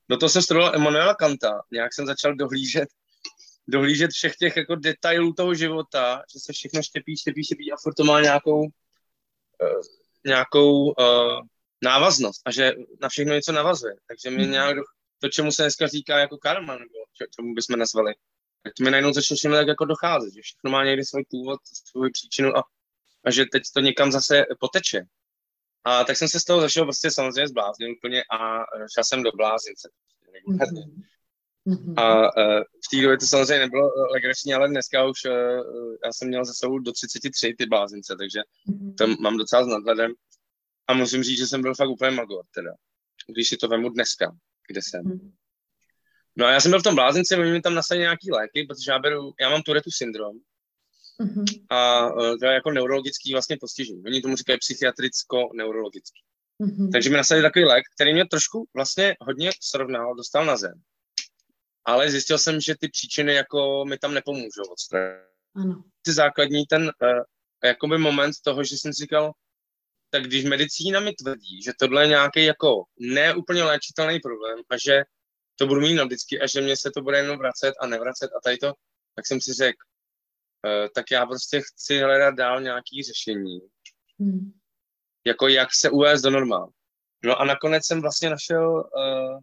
[0.10, 1.62] Do toho jsem studoval Emanuela Kanta.
[1.72, 2.90] Nějak jsem začal dohlížet,
[3.68, 7.94] dohlížet všech těch jako detailů toho života, že se všechno štěpí, štěpí, štěpí a furt
[7.94, 9.82] to má nějakou, uh,
[10.26, 11.40] nějakou uh,
[11.84, 12.72] návaznost a že
[13.02, 13.94] na všechno něco navazuje.
[14.08, 14.52] Takže mi mhm.
[14.52, 14.78] nějak
[15.20, 16.94] to, čemu se dneska říká jako karma, nebo
[17.36, 18.14] čemu bychom nazvali,
[18.64, 21.60] tak to mi najednou začalo všechno tak jako docházet, že všechno má někdy svůj původ,
[21.64, 22.64] svou příčinu a,
[23.26, 25.02] a že teď to někam zase poteče.
[25.84, 28.38] A tak jsem se z toho zašel prostě samozřejmě zbláznit úplně a
[28.94, 29.90] šel jsem do blázince.
[31.68, 31.94] Mm-hmm.
[31.98, 35.32] A uh, v té době to samozřejmě nebylo e, legrační, ale dneska už uh,
[36.06, 38.96] já jsem měl za sebou do 33 ty blázince, takže mm-hmm.
[38.96, 40.14] tam mám docela s nadhledem.
[40.88, 42.72] A musím říct, že jsem byl fakt úplně magor, teda.
[43.28, 44.36] Když si to vemu dneska,
[44.68, 45.04] kde jsem.
[45.04, 45.32] Mm-hmm.
[46.36, 48.92] No a já jsem byl v tom blázinci, oni mi tam nasadili nějaký léky, protože
[48.92, 50.40] já beru, já mám Tourette syndrom,
[51.20, 51.66] Mm-hmm.
[51.70, 54.04] A e, to je jako neurologický vlastně postižení.
[54.06, 56.22] Oni tomu říkají psychiatricko-neurologický.
[56.64, 56.92] Mm-hmm.
[56.92, 60.74] Takže mi nasadili takový lék, který mě trošku vlastně hodně srovnal, dostal na zem.
[61.86, 65.30] Ale zjistil jsem, že ty příčiny jako mi tam nepomůžou odstranit.
[65.56, 65.84] Ano.
[66.02, 67.24] Ty základní ten uh,
[67.64, 69.32] jakoby moment toho, že jsem si říkal,
[70.10, 75.04] tak když medicína mi tvrdí, že tohle je nějaký jako neúplně léčitelný problém a že
[75.60, 78.42] to budu mít navždycky a že mě se to bude jenom vracet a nevracet a
[78.44, 78.74] tady to,
[79.16, 79.84] tak jsem si řekl,
[80.66, 83.60] Eh, tak já prostě chci hledat dál nějaký řešení.
[84.20, 84.52] Hmm.
[85.26, 86.74] Jako jak se uvést do normálu.
[87.26, 89.40] No a nakonec jsem vlastně našel, uh,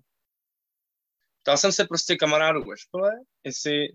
[1.42, 3.10] ptal jsem se prostě kamarádů ve škole,
[3.44, 3.88] jestli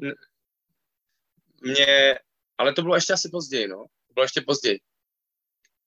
[1.62, 2.20] mě,
[2.58, 3.86] ale to bylo ještě asi později, no.
[4.08, 4.80] To bylo ještě později.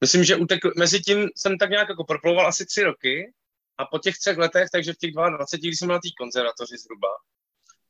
[0.00, 3.32] Myslím, že utekl, mezi tím jsem tak nějak jako proplouval asi tři roky
[3.78, 6.78] a po těch třech letech, takže v těch 22, když jsem byl na té konzervatoři
[6.78, 7.08] zhruba,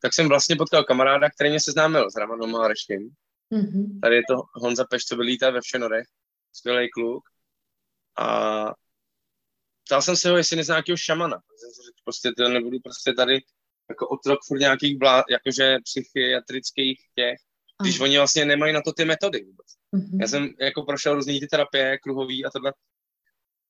[0.03, 3.09] tak jsem vlastně potkal kamaráda, který mě seznámil s Ramanom Mareškem.
[3.53, 4.01] Mm-hmm.
[4.03, 6.07] Tady je to Honza Peš, co vylítá ve Všenorech,
[6.53, 7.23] skvělý kluk.
[8.19, 8.27] A
[9.87, 11.41] ptal jsem se ho, jestli nezná nějakého šamana.
[12.05, 13.41] Prostě to nebudu prostě tady
[13.89, 17.39] jako otrok furt nějakých blá, jakože psychiatrických těch,
[17.83, 19.67] když oni vlastně nemají na to ty metody vůbec.
[19.97, 20.21] Mm-hmm.
[20.21, 22.73] Já jsem jako prošel různý ty terapie, kruhový a tohle.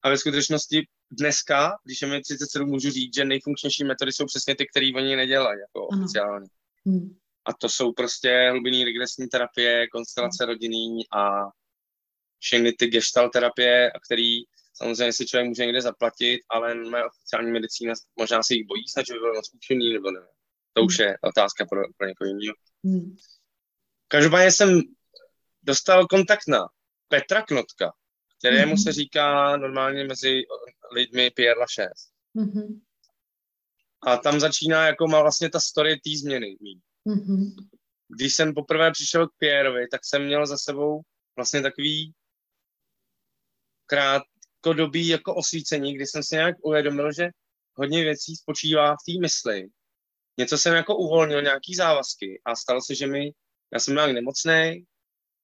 [0.04, 4.56] A ve skutečnosti dneska, když je mi 37, můžu říct, že nejfunkčnější metody jsou přesně
[4.56, 6.02] ty, které oni nedělají jako ano.
[6.02, 6.46] oficiálně.
[6.86, 7.16] Hmm.
[7.44, 10.48] A to jsou prostě hlubinný regresní terapie, konstelace hmm.
[10.48, 11.44] rodinný a
[12.38, 14.42] všechny ty gestalt terapie, a který
[14.74, 19.06] samozřejmě si člověk může někde zaplatit, ale moje oficiální medicína možná si jich bojí, snad,
[19.06, 20.20] že by bylo moc účinný, nebo ne.
[20.72, 20.86] To hmm.
[20.86, 22.54] už je otázka pro, pro někoho jiného.
[22.84, 23.16] Hmm.
[24.08, 24.80] Každopádně jsem
[25.62, 26.68] dostal kontakt na
[27.08, 27.92] Petra Knotka,
[28.44, 28.82] kterému mm-hmm.
[28.82, 30.42] se říká normálně mezi
[30.92, 32.08] lidmi Pierre Lachaise.
[32.36, 32.80] Mm-hmm.
[34.02, 36.56] A tam začíná, jako má vlastně ta story té změny.
[37.06, 37.54] Mm-hmm.
[38.08, 41.00] Když jsem poprvé přišel k Pierreovi, tak jsem měl za sebou
[41.36, 42.12] vlastně takový
[43.86, 47.28] krátkodobý jako osvícení, kdy jsem si nějak uvědomil, že
[47.74, 49.68] hodně věcí spočívá v té mysli.
[50.38, 53.30] Něco jsem jako uvolnil, nějaký závazky a stalo se, že mi,
[53.72, 54.84] já jsem nějak nemocný,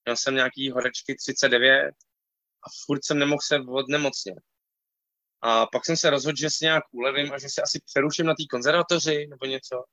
[0.04, 1.94] měl jsem nějaký horečky 39
[2.62, 4.38] a furt jsem nemohl se odnemocnit.
[5.42, 8.35] A pak jsem se rozhodl, že si nějak ulevím a že si asi přeruším na
[8.35, 9.85] té konzervatoři nebo něco.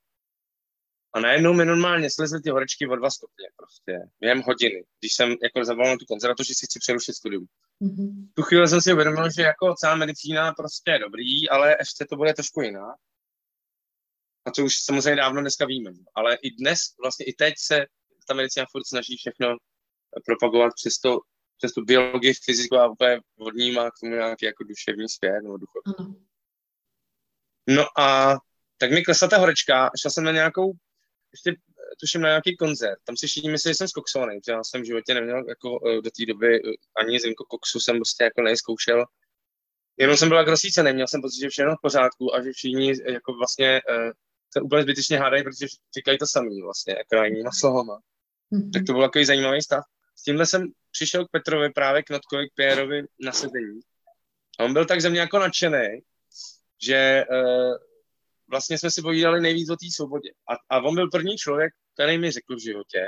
[1.13, 4.83] A najednou mi normálně slezly ty horečky o dva stupně prostě, během hodiny.
[4.99, 7.45] Když jsem jako zavolal na tu konzervatoři, si chci přerušit studium.
[7.81, 8.29] Mm-hmm.
[8.33, 12.15] Tu chvíli jsem si uvědomil, že jako celá medicína prostě je dobrý, ale ještě to
[12.15, 12.95] bude trošku jiná.
[14.45, 15.91] A to už samozřejmě dávno dneska víme.
[16.15, 17.85] Ale i dnes, vlastně i teď se
[18.27, 19.57] ta medicína furt snaží všechno
[20.25, 21.19] propagovat přes, to,
[21.57, 23.21] přes tu biologii, fyziku a úplně
[23.73, 26.25] má k tomu nějaký jako duševní svět nebo duchovní.
[27.69, 28.37] No a
[28.77, 30.71] tak mi klesla ta horečka, šel jsem na nějakou,
[31.31, 31.55] ještě
[31.99, 32.99] tuším na nějaký koncert.
[33.03, 36.01] Tam si všichni mysleli, že jsem skoksovaný, protože já jsem v životě neměl jako eh,
[36.01, 39.05] do té doby eh, ani zimko koksu jsem prostě jako nejzkoušel.
[39.97, 42.91] Jenom jsem byl jako rozsvícený, měl jsem pocit, že všechno v pořádku a že všichni
[42.91, 43.81] eh, jako vlastně
[44.53, 45.67] se úplně zbytečně hádají, protože
[45.97, 47.99] říkají to samý vlastně, jako jinýma slovama.
[48.53, 48.71] Mm-hmm.
[48.73, 49.83] Tak to byl takový zajímavý stav.
[50.15, 53.79] S tímhle jsem přišel k Petrovi, právě k Notkovi, k Pierovi na sedení.
[54.59, 56.01] A on byl tak ze mě jako nadšený,
[56.83, 57.75] že uh,
[58.47, 60.29] vlastně jsme si povídali nejvíc o té svobodě.
[60.49, 63.05] A, a on byl první člověk, který mi řekl v životě,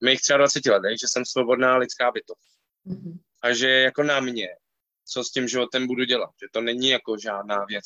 [0.00, 2.48] v mých 23 letech, že jsem svobodná lidská bytost.
[2.86, 3.18] Mm-hmm.
[3.42, 4.48] A že jako na mě,
[5.04, 6.30] co s tím životem budu dělat.
[6.42, 7.84] Že to není jako žádná věc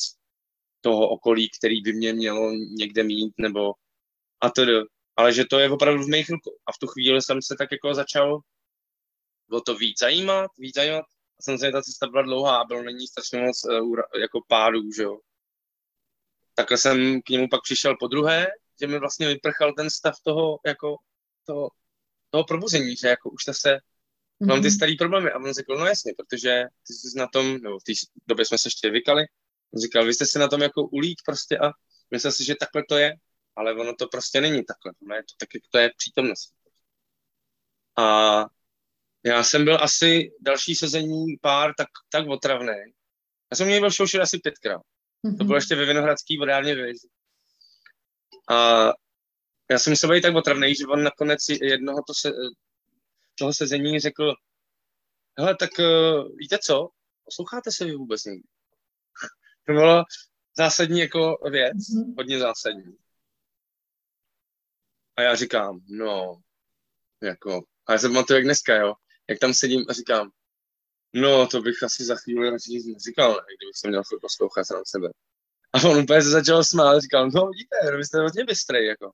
[0.80, 3.72] toho okolí, který by mě mělo někde mít, nebo
[4.40, 4.62] a to
[5.16, 6.56] ale že to je opravdu v mých rukou.
[6.66, 8.40] A v tu chvíli jsem se tak jako začal
[9.52, 11.04] o to víc zajímat, víc zajímat.
[11.38, 15.18] A samozřejmě ta cesta byla dlouhá, bylo není strašně moc uh, jako pádů, že jo.
[16.54, 18.46] Takhle jsem k němu pak přišel po druhé,
[18.80, 20.96] že mi vlastně vyprchal ten stav toho, jako,
[21.44, 21.70] toho,
[22.30, 24.46] toho probuzení, že jako už se mm-hmm.
[24.46, 24.76] mám ty mhm.
[24.76, 25.30] staré problémy.
[25.30, 27.92] A on řekl, no jasně, protože ty jsi na tom, nebo v té
[28.26, 29.22] době jsme se ještě vykali,
[29.74, 31.70] on říkal, vy jste si na tom jako ulít prostě a
[32.10, 33.14] myslel si, že takhle to je
[33.58, 34.92] ale ono to prostě není takhle.
[35.02, 36.54] Ono je to tak, jak to je přítomnost.
[37.96, 38.04] A
[39.24, 42.74] já jsem byl asi další sezení pár tak, tak otravný.
[43.50, 44.82] Já jsem měl byl šoušet asi pětkrát.
[44.82, 45.38] Mm-hmm.
[45.38, 45.54] To bylo mhm.
[45.54, 47.08] ještě ve Vinohradský vodárně vězi.
[48.50, 48.88] A
[49.70, 52.32] já jsem musel být tak otravný, že on nakonec jednoho to se,
[53.34, 54.34] toho sezení řekl,
[55.38, 56.88] hele, tak uh, víte co,
[57.24, 58.48] posloucháte se vy vůbec někdy?
[59.66, 60.04] to bylo
[60.56, 62.14] zásadní jako věc, mm-hmm.
[62.16, 62.96] hodně zásadní.
[65.16, 66.40] A já říkám, no,
[67.22, 68.94] jako, a já se pamatuju jak dneska, jo,
[69.28, 70.30] jak tam sedím a říkám,
[71.14, 74.64] no, to bych asi za chvíli radši nic neříkal, ne, kdybych se měl chvíli poslouchat
[74.64, 75.08] sám sebe.
[75.72, 79.10] A on úplně se začal smát a říkal, no vidíte, vy jste hodně bystrej, jako.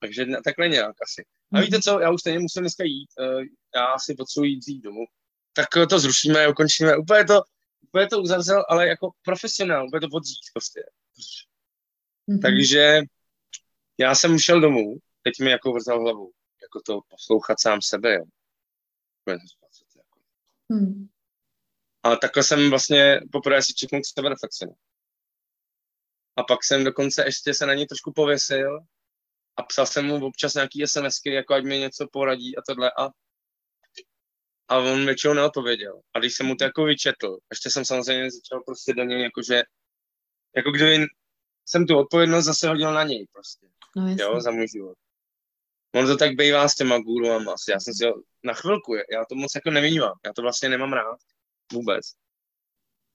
[0.00, 1.24] Takže takhle nějak asi.
[1.52, 3.42] A víte co, já už stejně musím dneska jít, uh,
[3.74, 5.04] já si potřebuji jít vzít domů.
[5.52, 7.42] Tak to zrušíme, ukončíme, úplně to,
[7.80, 10.82] úplně to uzavřel, ale jako profesionál, úplně to odřít prostě.
[12.28, 12.42] Mm-hmm.
[12.42, 13.00] Takže
[13.98, 16.30] já jsem šel domů teď mi jako vrtal hlavu,
[16.62, 18.24] jako to poslouchat sám sebe, jo.
[19.30, 20.20] Jako.
[20.72, 21.08] Hmm.
[22.02, 24.64] A takhle jsem vlastně poprvé si čeknul k sebe reflexi.
[26.36, 28.78] A pak jsem dokonce ještě se na ní trošku pověsil
[29.56, 33.08] a psal jsem mu občas nějaký SMSky, jako ať mi něco poradí a tohle a
[34.68, 36.00] a on většinou neodpověděl.
[36.14, 39.62] A když jsem mu to jako vyčetl, ještě jsem samozřejmě začal prostě do něj jakože,
[40.56, 41.06] jako kdyby
[41.68, 43.66] jsem tu odpovědnost zase hodil na něj prostě.
[43.96, 44.98] No, jo, za můj život.
[45.94, 47.54] On to tak bývá s těma guruvama.
[47.68, 50.12] Já jsem si ho na chvilku, já to moc jako nevnímám.
[50.26, 51.18] Já to vlastně nemám rád.
[51.72, 52.02] Vůbec.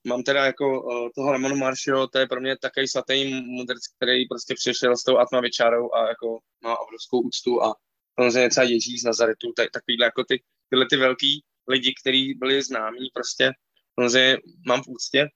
[0.06, 4.28] Mám teda jako uh, toho Lemonu Maršio, to je pro mě takový svatý mudrc, který
[4.28, 7.74] prostě přišel s tou Atmavičárou a jako má obrovskou úctu a
[8.20, 12.62] samozřejmě třeba Ježíš z Nazaretu, tak, takovýhle jako ty, tyhle ty velký lidi, kteří byli
[12.62, 13.52] známí, prostě
[13.94, 15.28] samozřejmě mám v úctě,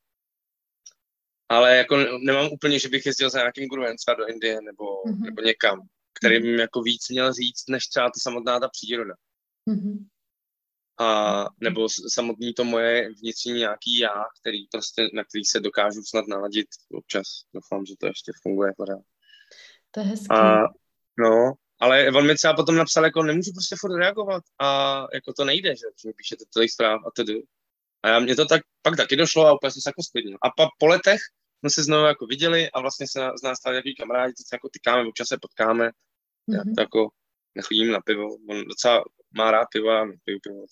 [1.49, 5.25] ale jako nemám úplně, že bych jezdil za nějakým guruvem třeba do Indie nebo, mm-hmm.
[5.25, 5.81] nebo někam
[6.19, 9.15] který bym jako víc měl říct, než třeba ta samotná ta příroda.
[9.71, 10.07] Mm-hmm.
[11.01, 16.27] a nebo samotný to moje vnitřní nějaký já, který prostě, na který se dokážu snad
[16.29, 17.27] naladit občas.
[17.55, 19.01] Doufám, že to ještě funguje pořád.
[19.91, 20.27] To je hezký.
[20.31, 20.63] A,
[21.19, 25.45] no, ale on mi třeba potom napsal, jako nemůžu prostě furt reagovat a jako to
[25.45, 27.43] nejde, že, že mi píšete tolik zpráv a tedy.
[28.03, 30.39] A já, mě to tak pak taky došlo a úplně jsem se jako sklidnil.
[30.43, 31.21] A pa, po letech
[31.67, 34.57] jsme se znovu jako viděli a vlastně se z nás stali nějaký kamarádi, teď se
[34.57, 35.89] jako tykáme, občas se potkáme.
[35.89, 36.55] Mm-hmm.
[36.57, 36.75] Já mhm.
[36.75, 37.09] to jako
[37.55, 39.05] nechodím na pivo, on docela
[39.37, 40.65] má rád pivo a nepiju pivo.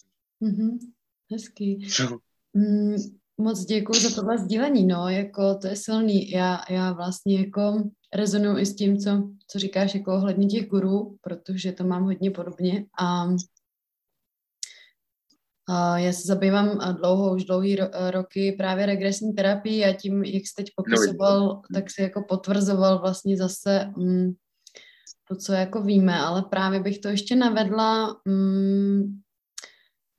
[0.43, 0.79] Mm-hmm.
[1.33, 1.89] Hezký.
[2.55, 2.97] Mm,
[3.39, 6.31] moc děkuji za tohle sdílení, no, jako to je silný.
[6.31, 9.11] Já, já vlastně jako rezonuju i s tím, co,
[9.47, 13.27] co říkáš jako ohledně těch gurů, protože to mám hodně podobně a
[15.97, 20.55] já se zabývám dlouho, už dlouhý ro, roky právě regresní terapii a tím, jak jsi
[20.57, 24.33] teď no, popisoval, tak si jako potvrzoval vlastně zase mm,
[25.29, 29.21] to, co jako víme, ale právě bych to ještě navedla mm,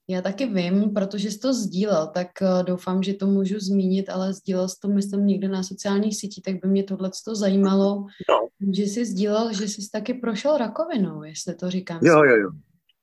[0.10, 4.34] já taky vím, protože jsi to sdílel, tak uh, doufám, že to můžu zmínit, ale
[4.34, 8.48] sdílel jsi to, myslím, někde na sociálních sítích, tak by mě tohle to zajímalo, no.
[8.74, 12.00] že jsi sdílel, že jsi taky prošel rakovinou, jestli to říkám.
[12.04, 12.50] Jo, jo, jo.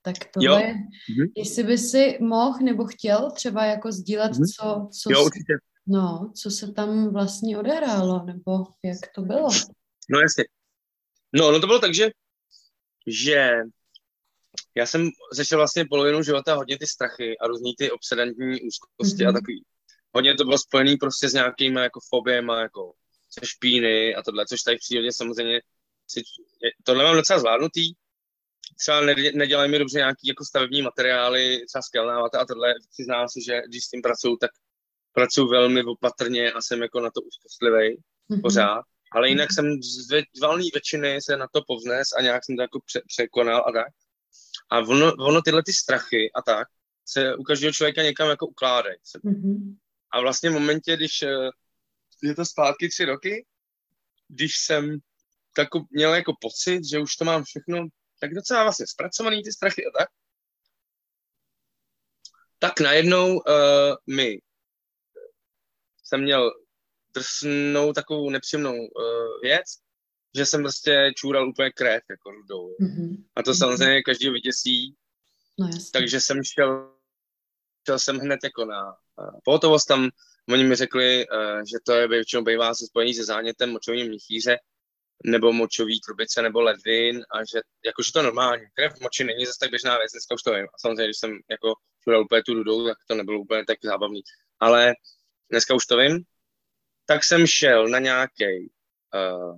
[0.03, 0.59] Tak tohle jo.
[0.59, 1.29] je, mhm.
[1.37, 4.45] jestli by si mohl nebo chtěl třeba jako sdílet, mhm.
[4.45, 5.53] co, co, jo, určitě.
[5.87, 9.49] no, co se tam vlastně odehrálo, nebo jak to bylo.
[10.11, 10.45] No jasně.
[11.33, 12.11] No, no to bylo tak, že,
[13.07, 13.51] že
[14.75, 19.29] já jsem řešil vlastně polovinu života hodně ty strachy a různý ty obsedantní úzkosti mm-hmm.
[19.29, 19.35] a mhm.
[19.35, 19.65] takový.
[20.15, 22.93] Hodně to bylo spojené prostě s nějakými jako fobiemi, jako
[23.31, 25.61] se špíny a tohle, což tady v přírodě samozřejmě
[26.11, 26.23] si,
[26.83, 27.93] tohle mám docela zvládnutý.
[28.79, 29.01] Třeba
[29.35, 32.75] nedělají mi dobře nějaký jako stavební materiály, třeba skelnávat a tohle.
[32.91, 34.51] Přiznám si, že když s tím pracuju, tak
[35.13, 38.43] pracuji velmi opatrně a jsem jako na to úzkostlivý mm-hmm.
[38.43, 38.83] pořád.
[39.13, 39.55] Ale jinak mm-hmm.
[39.55, 39.83] jsem
[40.35, 43.73] z valné většiny se na to povznes a nějak jsem to jako pře- překonal a
[43.73, 43.93] tak.
[44.71, 46.69] A ono, ono tyhle ty strachy a tak
[47.05, 48.97] se u každého člověka někam jako ukládají.
[49.25, 49.77] Mm-hmm.
[50.13, 51.51] A vlastně v momentě, když eh,
[52.23, 53.47] je to zpátky tři roky,
[54.29, 54.99] když jsem
[55.57, 57.87] tak měl jako pocit, že už to mám všechno
[58.23, 60.09] tak docela vlastně zpracovaný ty strachy a tak,
[62.59, 64.39] tak najednou uh, mi
[66.05, 66.53] jsem měl
[67.15, 69.67] drsnou takovou nepříjemnou uh, věc,
[70.37, 72.77] že jsem prostě čůral úplně krev, jako rudou.
[72.81, 73.25] Mm-hmm.
[73.37, 73.59] A to mhm.
[73.59, 74.97] samozřejmě každý vyděsí.
[75.59, 76.97] No, Takže jsem šel,
[77.87, 80.11] šel jsem hned jako na uh, pohotovost tam,
[80.53, 84.59] oni mi řekli, uh, že to je většinou bývá se spojený se zánětem močovým měchýře,
[85.25, 88.65] nebo močový trubice, nebo ledvin, a že jakože to je normální.
[88.75, 90.65] Krev v moči není zase tak běžná věc, dneska už to vím.
[90.65, 94.23] A samozřejmě, když jsem jako čural úplně tu rudou, tak to nebylo úplně tak zábavný.
[94.61, 94.93] Ale
[95.51, 96.25] dneska už to vím.
[97.07, 98.71] Tak jsem šel na nějaký
[99.15, 99.57] uh,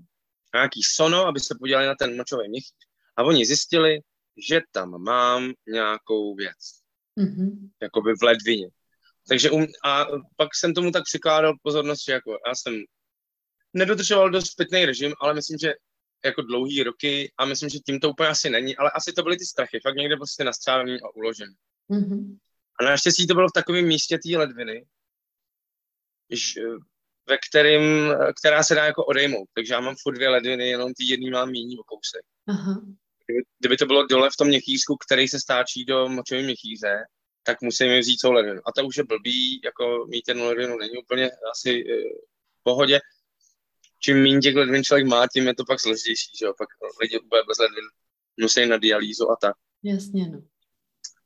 [0.55, 2.87] nějaký sono, aby se podívali na ten močový měchýř.
[3.17, 4.01] A oni zjistili,
[4.49, 6.81] že tam mám nějakou věc.
[7.21, 7.71] Mm-hmm.
[7.83, 8.69] Jakoby v ledvině.
[9.29, 12.85] Takže um, a pak jsem tomu tak přikládal pozornost, že jako já jsem
[13.75, 15.75] nedodržoval dost pitný režim, ale myslím, že
[16.25, 19.37] jako dlouhý roky a myslím, že tím to úplně asi není, ale asi to byly
[19.37, 21.55] ty strachy, fakt někde prostě nastřávený a uložený.
[21.91, 22.39] Mm-hmm.
[22.81, 24.87] A naštěstí to bylo v takovém místě té ledviny,
[26.31, 26.61] že,
[27.29, 27.83] ve kterým,
[28.41, 29.49] která se dá jako odejmout.
[29.55, 32.23] Takže já mám furt dvě ledviny, jenom ty jedný mám méně o kousek.
[32.47, 32.83] Aha.
[33.27, 37.05] Kdyby, kdyby, to bylo dole v tom měchýřku, který se stáčí do močové měchýře,
[37.43, 38.61] tak musím mi vzít celou ledvinu.
[38.67, 41.91] A to už je blbý, jako mít jednu ledvinu není úplně asi uh,
[42.61, 43.01] v pohodě.
[44.05, 46.55] Čím méně těch ledvin člověk má, tím je to pak složitější, že jo?
[46.59, 46.69] Pak
[47.01, 47.85] lidi úplně bez ledvin
[48.41, 49.57] musí na dialýzu a tak.
[49.83, 50.43] Jasně, no.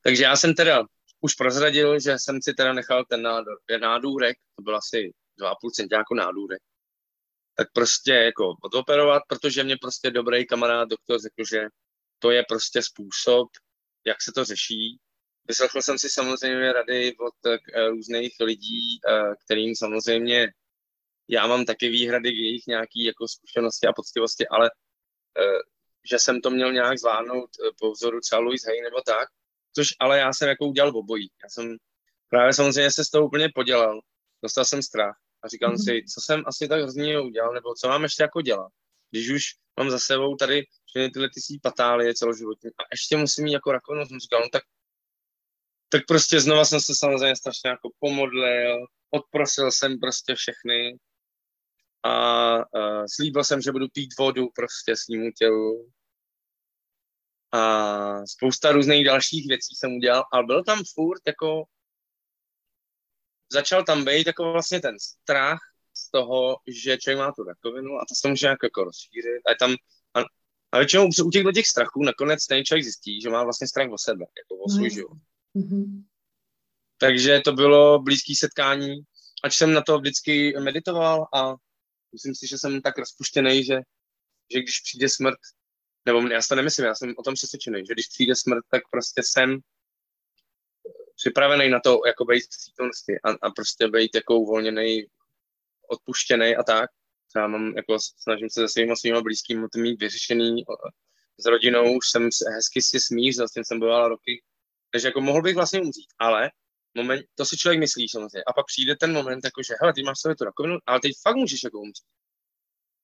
[0.02, 0.84] Takže já jsem teda
[1.20, 6.14] už prozradil, že jsem si teda nechal ten nádor, nádůrek, to byl asi 2,5 centiáku
[6.14, 6.62] nádůrek,
[7.54, 11.66] tak prostě jako odoperovat, protože mě prostě dobrý kamarád doktor řekl, že
[12.18, 13.48] to je prostě způsob,
[14.06, 14.98] jak se to řeší.
[15.48, 20.48] Vyslechl jsem si samozřejmě rady od uh, různých lidí, uh, kterým samozřejmě
[21.28, 25.60] já mám taky výhrady k jejich nějaký jako zkušenosti a poctivosti, ale uh,
[26.10, 29.28] že jsem to měl nějak zvládnout po vzoru třeba Louis Hay nebo tak,
[29.74, 31.30] což ale já jsem jako udělal obojí.
[31.42, 31.76] Já jsem
[32.28, 34.00] právě samozřejmě se s toho úplně podělal.
[34.42, 35.84] Dostal jsem strach a říkám mm-hmm.
[35.84, 38.72] si, co jsem asi tak hrozně udělal, nebo co mám ještě jako dělat.
[39.10, 39.42] Když už
[39.78, 44.06] mám za sebou tady všechny tyhle ty patálie celoživotní a ještě musím mít jako rakovinu,
[44.06, 44.62] jsem říkal, no tak,
[45.88, 50.98] tak prostě znova jsem se samozřejmě strašně jako pomodlil, odprosil jsem prostě všechny
[52.08, 55.90] a uh, slíbil jsem, že budu pít vodu prostě s ním tělu.
[57.52, 61.64] A spousta různých dalších věcí jsem udělal, ale byl tam furt jako
[63.52, 65.58] začal tam být jako vlastně ten strach
[65.96, 69.42] z toho, že člověk má tu rakovinu a to se může nějak jako rozšířit.
[69.50, 69.74] A, tam,
[70.14, 70.20] a,
[70.72, 73.98] a většinou u těch, těch strachů nakonec ten člověk zjistí, že má vlastně strach o
[73.98, 75.18] sebe, jako o svůj život.
[75.56, 76.04] Mm-hmm.
[76.98, 79.00] Takže to bylo blízké setkání,
[79.44, 81.54] ač jsem na to vždycky meditoval a
[82.12, 83.76] myslím si, že jsem tak rozpuštěný, že,
[84.52, 85.38] že když přijde smrt,
[86.06, 88.82] nebo já si to nemyslím, já jsem o tom přesvědčený, že když přijde smrt, tak
[88.90, 89.58] prostě jsem
[91.16, 95.06] připravený na to, jako být v přítomnosti a, a prostě být jako uvolněný,
[95.88, 96.90] odpuštěný a tak.
[97.36, 100.64] Já mám, jako snažím se se svými svými blízkými to mít vyřešený.
[101.38, 104.42] S rodinou už jsem hezky si smířil, s tím jsem byl roky.
[104.90, 106.50] Takže jako mohl bych vlastně umřít, ale
[106.98, 108.44] moment, to si člověk myslí samozřejmě.
[108.46, 111.12] A pak přijde ten moment, jako že hele, ty máš sobě tu rakovinu, ale teď
[111.22, 112.06] fakt můžeš jako umřít.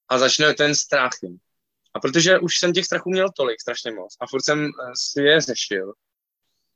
[0.08, 1.12] A začne ten strach.
[1.94, 5.22] A protože už jsem těch strachů měl tolik, strašně moc, a furt jsem eh, si
[5.22, 5.92] je řešil,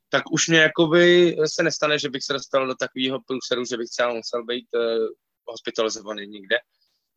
[0.09, 3.89] tak už mě jakoby se nestane, že bych se dostal do takového průseru, že bych
[3.89, 5.07] třeba musel být uh,
[5.45, 6.55] hospitalizovaný někde,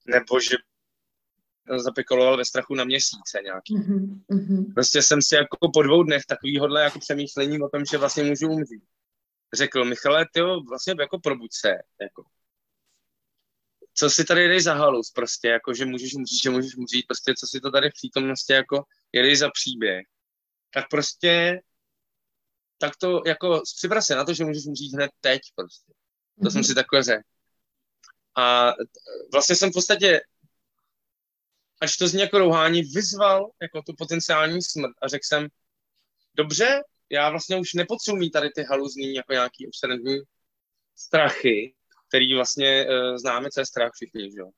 [0.06, 0.56] nebo že
[1.76, 3.76] zapekoloval ve strachu na měsíce nějaký.
[3.76, 4.74] Mm-hmm.
[4.74, 8.48] Prostě jsem si jako po dvou dnech takovýhodle jako přemýšlení o tom, že vlastně můžu
[8.48, 8.84] umřít.
[9.54, 11.68] Řekl, Michale, ty vlastně jako probuď se,
[12.00, 12.24] jako.
[13.94, 17.34] Co si tady jdeš za halus, prostě, jako, že můžeš umřít, že můžeš umřít, prostě,
[17.38, 20.06] co si to tady v přítomnosti, jako, jedeš za příběh.
[20.74, 21.60] Tak prostě
[22.82, 25.92] tak to jako připrav se na to, že můžeš umřít hned teď prostě.
[25.92, 26.50] To mm-hmm.
[26.50, 26.64] jsem mhm.
[26.64, 27.22] si takhle řekl.
[28.36, 28.72] A
[29.32, 30.20] vlastně jsem v podstatě,
[31.80, 35.48] až to zní jako rouhání, vyzval jako tu potenciální smrt a řekl jsem,
[36.34, 36.82] dobře,
[37.12, 40.18] já vlastně už nepotřebuji tady ty haluzní jako nějaký obsedentní
[40.96, 41.74] strachy,
[42.08, 44.50] který vlastně uh, známe, co je strach všichni, že jo.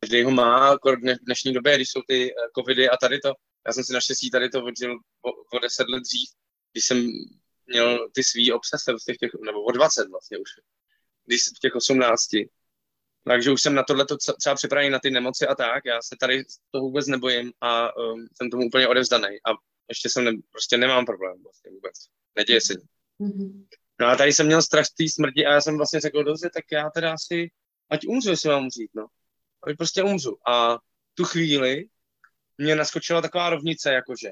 [0.00, 3.32] Každý ho má, jako v dnešní době, když jsou ty uh, covidy a tady to,
[3.66, 6.28] já jsem si naštěstí tady to odžil o, o deset let dřív,
[6.72, 7.06] když jsem
[7.66, 10.50] měl ty svý obsese v těch, nebo o 20 vlastně už,
[11.26, 12.20] když v těch 18.
[13.24, 14.06] Takže už jsem na tohle
[14.40, 18.26] třeba připravený na ty nemoci a tak, já se tady toho vůbec nebojím a um,
[18.36, 19.50] jsem tomu úplně odevzdaný a
[19.88, 21.94] ještě jsem ne, prostě nemám problém vlastně vůbec,
[22.36, 22.74] neděje se
[23.20, 23.66] mm-hmm.
[24.00, 26.50] No a tady jsem měl strach z té smrti a já jsem vlastně řekl, dobře,
[26.54, 27.50] tak já teda asi,
[27.90, 29.06] ať umřu, jestli mám umřít, no.
[29.62, 30.38] Ať prostě umřu.
[30.48, 30.78] A
[31.14, 31.84] tu chvíli
[32.58, 34.30] mě naskočila taková rovnice, jakože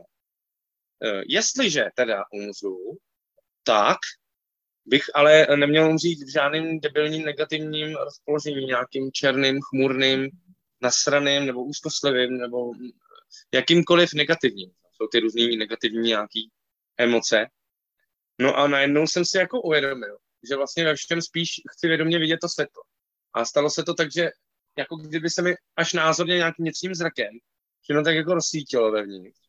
[1.04, 2.98] Eh, jestliže teda umřu,
[3.62, 3.96] tak
[4.84, 10.30] bych ale neměl umřít v žádným debilním negativním rozpoložení, nějakým černým, chmurným,
[10.82, 12.72] nasraným nebo úzkostlivým nebo
[13.54, 14.70] jakýmkoliv negativním.
[14.96, 16.50] Jsou ty různý negativní nějaký
[16.96, 17.46] emoce.
[18.40, 20.16] No a najednou jsem si jako uvědomil,
[20.48, 22.82] že vlastně ve všem spíš chci vědomě vidět to světlo.
[23.32, 24.30] A stalo se to tak, že
[24.78, 27.30] jako kdyby se mi až názorně nějakým něčím zrakem,
[27.88, 29.46] že no tak jako rozsvítilo vevnitř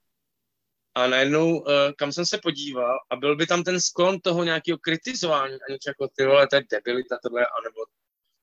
[0.97, 1.65] a najednou, uh,
[1.97, 5.89] kam jsem se podíval, a byl by tam ten sklon toho nějakého kritizování a něco
[5.89, 7.79] jako ty vole, to je debilita tohle, anebo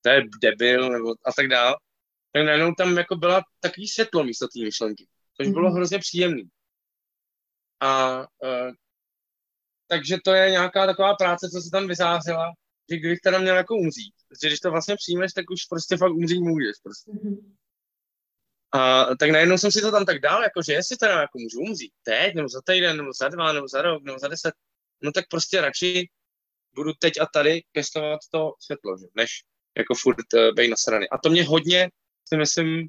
[0.02, 1.76] to je debil, nebo a tak dále,
[2.32, 5.74] tak najednou tam jako byla takový světlo místo té myšlenky, což bylo mm-hmm.
[5.74, 6.42] hrozně příjemný.
[7.85, 8.72] A uh,
[9.89, 12.53] takže to je nějaká taková práce, co se tam vyzářila,
[12.91, 16.12] že kdybych teda měl jako umřít, protože když to vlastně přijmeš, tak už prostě fakt
[16.12, 17.11] umřít můžeš prostě.
[17.11, 17.55] Mm-hmm.
[18.72, 21.61] A tak najednou jsem si to tam tak dal, jako že jestli teda jako můžu
[21.61, 24.55] umřít teď, nebo za týden, nebo za dva, nebo za rok, nebo za deset,
[25.03, 26.09] no tak prostě radši
[26.74, 29.07] budu teď a tady pěstovat to světlo, že?
[29.14, 29.30] než
[29.78, 31.11] jako furt uh, být nasraný.
[31.11, 31.91] A to mě hodně,
[32.28, 32.89] si myslím,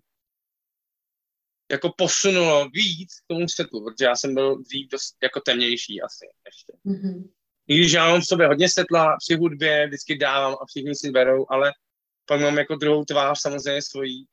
[1.72, 6.26] jako posunulo víc k tomu světlu, protože já jsem byl dřív dost jako temnější asi
[6.46, 6.74] ještě.
[6.86, 7.30] Mm-hmm.
[7.68, 11.12] I když já mám v sobě hodně světla při hudbě, vždycky dávám a všichni si
[11.12, 11.72] berou, ale
[12.26, 14.26] pak mám jako druhou tvář samozřejmě svojí,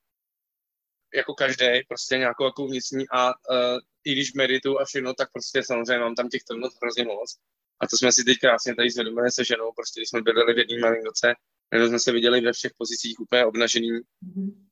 [1.14, 5.62] jako každý, prostě nějakou jako vnitřní a uh, i když medituju a všechno, tak prostě
[5.62, 7.36] samozřejmě mám tam těch temnot hrozně moc.
[7.80, 10.58] A to jsme si teď krásně tady zvědomili se ženou, prostě když jsme bydleli v
[10.58, 11.34] jedné malinkoce,
[11.72, 13.90] jenom jsme se viděli ve všech pozicích úplně obnažený.
[13.90, 14.66] Mm-hmm.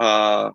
[0.00, 0.50] A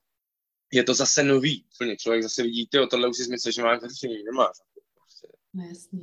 [0.73, 1.97] je to zase nový, plně.
[1.97, 4.57] Člověk zase vidí, ty tohle už si myslel, že máš řešení, nemáš.
[4.95, 5.27] Prostě.
[5.53, 5.99] No jasně.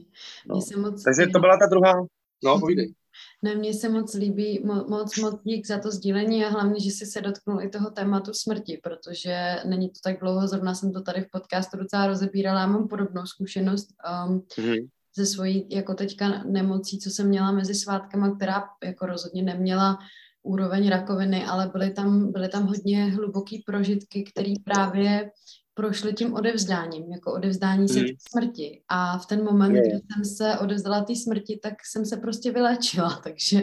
[0.46, 0.82] No.
[0.82, 1.02] Moc...
[1.02, 2.06] Takže to byla ta druhá,
[2.44, 2.94] no povídej.
[3.42, 6.90] Ne, mně se moc líbí, mo, moc, moc dík za to sdílení a hlavně, že
[6.90, 11.02] jsi se dotknul i toho tématu smrti, protože není to tak dlouho, zrovna jsem to
[11.02, 13.88] tady v podcastu docela rozebírala, já mám podobnou zkušenost
[14.28, 14.88] um, mm-hmm.
[15.16, 19.98] ze svojí jako teďka nemocí, co jsem měla mezi svátkama, která jako rozhodně neměla
[20.46, 25.30] úroveň rakoviny, ale byly tam, byly tam hodně hluboký prožitky, které právě
[25.74, 28.06] prošli tím odevzdáním, jako odevzdání se mm.
[28.30, 28.82] smrti.
[28.88, 29.82] A v ten moment, je.
[29.82, 33.62] kdy jsem se odevzdala té smrti, tak jsem se prostě vylečila, takže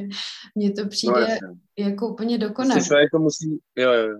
[0.55, 2.75] mně to přijde no, jako úplně dokonalé.
[2.75, 4.19] Vlastně člověk to musí, jo, jo.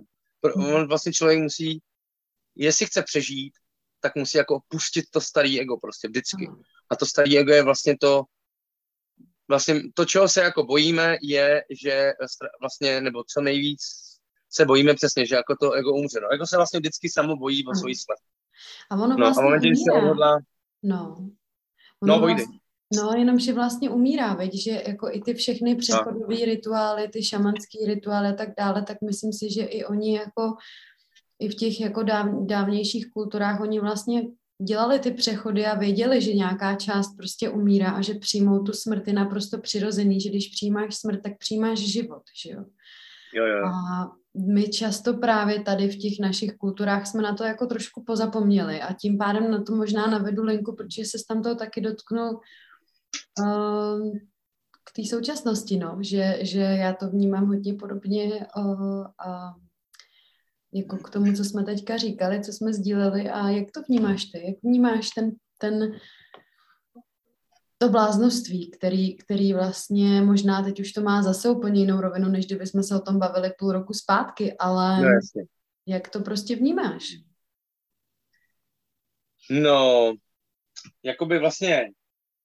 [0.56, 0.74] Mhm.
[0.74, 1.82] On vlastně člověk musí,
[2.56, 3.52] jestli chce přežít,
[4.00, 6.46] tak musí jako opustit to starý ego prostě vždycky.
[6.48, 6.58] Aha.
[6.90, 8.24] A to starý ego je vlastně to,
[9.48, 12.12] vlastně to, čeho se jako bojíme, je, že
[12.60, 13.80] vlastně, nebo co nejvíc
[14.50, 16.20] se bojíme přesně, že jako to ego umře.
[16.22, 18.18] No, ego se vlastně vždycky samo bojí o svoji smrt.
[18.90, 20.38] A ono vlastně no, a momentě, když se odhodlá...
[20.82, 21.16] No.
[22.02, 22.58] Ono no, vlastně,
[22.96, 27.78] No, jenom, že vlastně umírá, veď, že jako i ty všechny přechodové rituály, ty šamanské
[27.86, 30.56] rituály a tak dále, tak myslím si, že i oni jako
[31.38, 34.22] i v těch jako dáv, dávnějších kulturách, oni vlastně
[34.62, 39.08] dělali ty přechody a věděli, že nějaká část prostě umírá a že přijmou tu smrt
[39.08, 42.64] je naprosto přirozený, že když přijímáš smrt, tak přijímáš život, že jo.
[43.34, 43.66] Jo, jo.
[43.66, 44.10] A
[44.54, 48.92] my často právě tady v těch našich kulturách jsme na to jako trošku pozapomněli a
[48.92, 52.40] tím pádem na to možná navedu linku, protože se tam toho taky dotknul
[53.40, 54.12] uh,
[54.84, 59.63] k té současnosti, no, že, že já to vnímám hodně podobně uh, uh,
[60.74, 64.46] jako k tomu, co jsme teďka říkali, co jsme sdíleli a jak to vnímáš ty?
[64.46, 65.92] Jak vnímáš ten, ten
[67.78, 72.46] to bláznoství, který, který vlastně možná teď už to má zase úplně jinou rovinu, než
[72.46, 75.44] kdyby jsme se o tom bavili půl roku zpátky, ale no, jasně.
[75.86, 77.04] jak to prostě vnímáš?
[79.50, 80.12] No,
[81.02, 81.90] jakoby vlastně,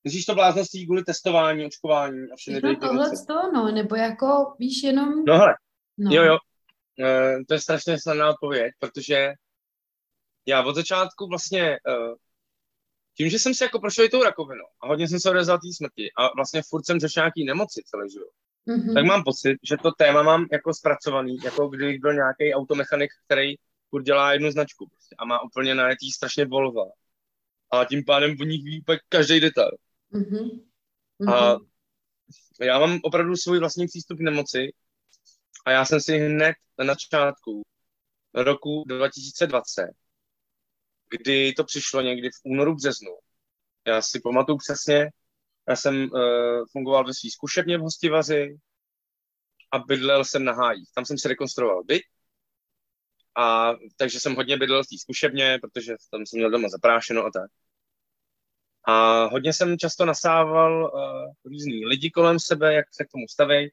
[0.04, 4.84] myslíš to bláznoství kvůli testování, očkování a všechny no, tohle to, no, nebo jako, víš,
[4.84, 5.26] jenom...
[5.26, 5.54] No hele,
[5.98, 6.12] no.
[6.14, 6.38] jo, jo,
[7.00, 9.34] uh, to je strašně snadná odpověď, protože
[10.46, 12.16] já od začátku vlastně uh,
[13.18, 15.74] tím, že jsem si jako prošel i tou rakovinou a hodně jsem se odezval té
[15.78, 18.32] smrti a vlastně furt jsem řešil nějaký nemoci celý život,
[18.68, 18.94] mm-hmm.
[18.94, 23.56] tak mám pocit, že to téma mám jako zpracovaný, jako kdybych byl nějaký automechanik, který
[23.90, 26.86] furt dělá jednu značku prostě, a má úplně najetý strašně volva.
[27.72, 29.72] A tím pádem v nich ví každý detail.
[30.14, 30.64] Mm-hmm.
[31.34, 31.58] A
[32.62, 34.74] já mám opravdu svůj vlastní přístup k nemoci
[35.66, 37.62] a já jsem si hned na začátku
[38.34, 39.90] roku 2020
[41.10, 43.12] kdy to přišlo někdy v únoru, březnu.
[43.88, 45.12] Já si pamatuju přesně,
[45.70, 48.58] já jsem uh, fungoval ve svý zkušebně v Hostivaři
[49.72, 50.90] a bydlel jsem na hájích.
[50.96, 52.02] Tam jsem si rekonstruoval byt,
[53.38, 57.32] a takže jsem hodně bydlel v té zkušebně, protože tam jsem měl doma zaprášeno a
[57.32, 57.52] tak.
[58.88, 63.72] A hodně jsem často nasával uh, různý lidi kolem sebe, jak se k tomu staví.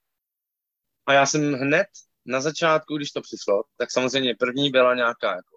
[1.07, 1.87] A já jsem hned
[2.25, 5.57] na začátku, když to přišlo, tak samozřejmě první byla nějaká jako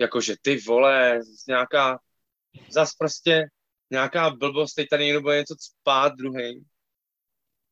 [0.00, 2.00] jakože ty vole, nějaká,
[2.70, 3.48] zas prostě
[3.90, 6.66] nějaká blbost, teď tady někdo bude něco spát druhý.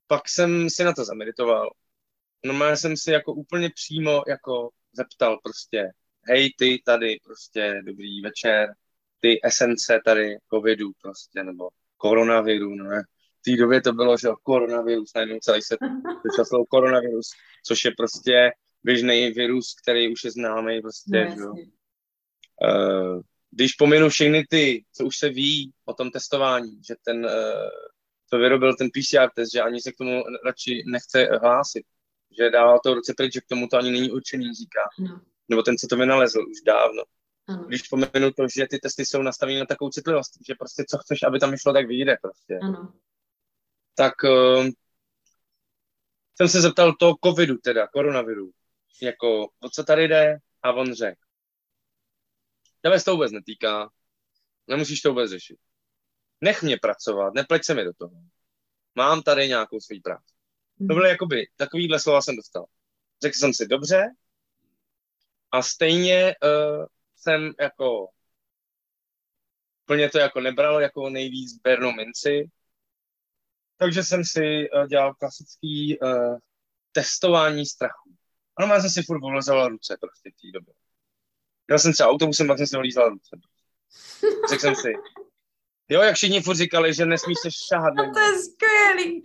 [0.07, 1.71] Pak jsem si na to zameditoval.
[2.45, 5.91] No jsem si jako úplně přímo jako zeptal prostě,
[6.23, 8.75] hej ty tady prostě dobrý večer,
[9.21, 13.03] ty esence tady covidu prostě, nebo koronaviru, ne.
[13.47, 15.77] V té době to bylo, že koronavirus, najednou celý se
[16.37, 17.31] to slovo koronavirus,
[17.67, 18.53] což je prostě
[18.85, 21.63] běžný virus, který už je známý prostě, no, že
[22.63, 23.21] Uh,
[23.51, 27.69] když pominu všechny ty, co už se ví o tom testování, že ten, uh,
[28.31, 31.83] to vyrobil ten PCR test, že ani se k tomu radši nechce hlásit,
[32.39, 34.81] že dával to ruce pryč, že k tomu to ani není určený, říká.
[34.99, 35.21] No.
[35.49, 37.03] Nebo ten, co to vynalezl už dávno.
[37.49, 37.65] Ano.
[37.65, 41.23] Když pominu to, že ty testy jsou nastaveny na takovou citlivost, že prostě co chceš,
[41.23, 42.59] aby tam vyšlo, tak vyjde prostě.
[42.63, 42.93] Ano.
[43.95, 44.67] Tak uh,
[46.37, 48.51] jsem se zeptal toho covidu, teda koronaviru,
[49.03, 51.25] jako o co tady jde a on řekl,
[52.85, 53.91] Tebe se to vůbec netýká,
[54.67, 55.59] nemusíš to vůbec řešit.
[56.41, 58.15] Nech mě pracovat, nepleť se mi do toho.
[58.95, 60.35] Mám tady nějakou svůj práci.
[60.89, 62.65] To byly jakoby, takovýhle slova jsem dostal.
[63.23, 64.05] Řekl jsem si, dobře,
[65.51, 66.87] a stejně uh,
[67.17, 68.09] jsem jako
[69.85, 72.51] plně to jako nebral jako nejvíc bernou minci,
[73.77, 76.39] takže jsem si uh, dělal klasický uh,
[76.93, 78.11] testování strachu.
[78.57, 80.75] Ano, já jsem si furt povlezoval ruce prostě v té době.
[81.69, 83.39] Jel jsem třeba autobusem, pak jsem si olízal ruce.
[84.51, 84.93] Řekl jsem si,
[85.89, 87.95] jo, jak všichni furt říkali, že nesmíš se šahat.
[87.95, 89.23] No to je skvělý.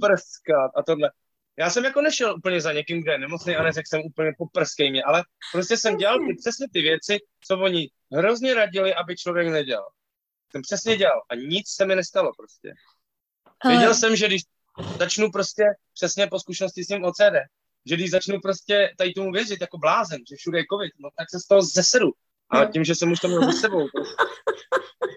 [0.00, 1.10] Prskat a tohle.
[1.58, 4.90] Já jsem jako nešel úplně za někým, kde je nemocný a neřekl jsem úplně poprskej
[4.90, 9.48] mě, ale prostě jsem dělal ty, přesně ty věci, co oni hrozně radili, aby člověk
[9.48, 9.88] nedělal.
[10.50, 12.72] Jsem přesně dělal a nic se mi nestalo prostě.
[13.68, 14.42] Věděl jsem, že když
[14.98, 17.34] začnu prostě přesně po zkušenosti s tím OCD,
[17.86, 21.30] že když začnu prostě tady tomu věřit jako blázen, že všude je covid, no tak
[21.30, 22.10] se z toho zesedu.
[22.50, 24.14] A tím, že jsem už to měl za sebou, prostě,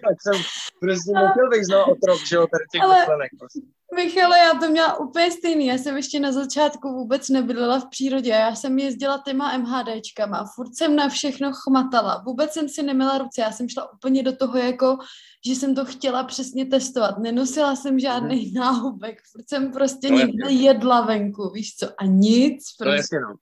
[0.08, 0.42] tak jsem
[0.80, 3.00] prostě nechtěl bych znal otrok, že jo, tady těch Ale...
[3.00, 3.60] myšlenek prostě.
[3.94, 5.66] Michale, já to měla úplně stejný.
[5.66, 8.30] Já jsem ještě na začátku vůbec nebydlela v přírodě.
[8.30, 10.44] Já jsem jezdila těma MHDčkama.
[10.54, 12.22] Furt jsem na všechno chmatala.
[12.26, 13.40] Vůbec jsem si neměla ruce.
[13.40, 14.98] Já jsem šla úplně do toho, jako,
[15.46, 17.18] že jsem to chtěla přesně testovat.
[17.18, 18.54] Nenosila jsem žádný hmm.
[18.54, 19.18] náhubek.
[19.32, 21.86] Furt jsem prostě no, někde jedla venku, víš co?
[21.98, 22.74] A nic.
[22.78, 22.90] Prostě.
[22.90, 23.34] No jasně, no.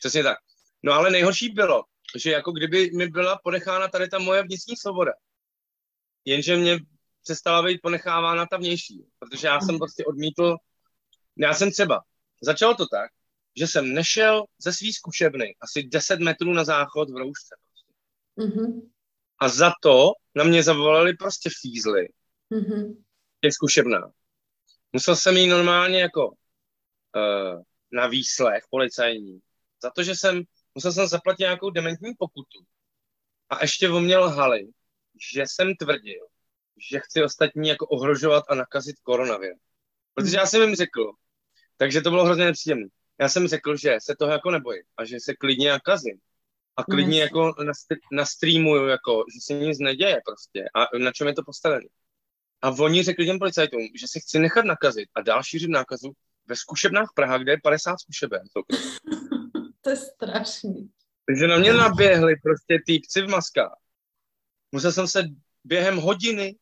[0.00, 0.36] Přesně tak.
[0.82, 1.82] No ale nejhorší bylo,
[2.16, 5.12] že jako kdyby mi byla ponechána tady ta moje vnitřní svoboda.
[6.24, 6.78] Jenže mě
[7.22, 10.56] přestala být ponechávána ta vnější, protože já jsem prostě odmítl,
[11.38, 12.00] já jsem třeba,
[12.42, 13.10] začalo to tak,
[13.56, 17.56] že jsem nešel ze svý zkušebny asi 10 metrů na záchod v roušce.
[17.64, 17.92] Prostě.
[18.38, 18.90] Mm-hmm.
[19.38, 22.08] A za to na mě zavolali prostě fízly
[22.54, 23.04] Mm-hmm.
[23.42, 24.12] Je zkušebná.
[24.92, 27.62] Musel jsem jí normálně jako uh,
[27.92, 29.40] na výslech policajní.
[29.82, 30.42] Za to, že jsem,
[30.74, 32.58] musel jsem zaplatit nějakou dementní pokutu.
[33.50, 34.68] A ještě o mě lhali,
[35.32, 36.26] že jsem tvrdil,
[36.90, 39.54] že chci ostatní jako ohrožovat a nakazit koronavir.
[40.14, 41.12] Protože já jsem jim řekl,
[41.76, 42.86] takže to bylo hrozně nepříjemné.
[43.20, 46.18] Já jsem řekl, že se toho jako nebojím a že se klidně nakazím.
[46.76, 47.22] A klidně yes.
[47.22, 47.54] jako
[48.12, 50.64] nastreamuju, jako, že se nic neděje prostě.
[50.74, 51.86] A na čem je to postavené.
[52.62, 56.12] A oni řekli těm policajtům, že se chci nechat nakazit a dál šířit nákazu
[56.46, 58.42] ve zkušebnách Praha, kde je 50 zkušeben.
[59.80, 60.90] to je strašný.
[61.26, 63.83] Takže na mě naběhli prostě týpci v maskách.
[64.74, 65.24] Musel jsem se
[65.64, 66.56] během hodiny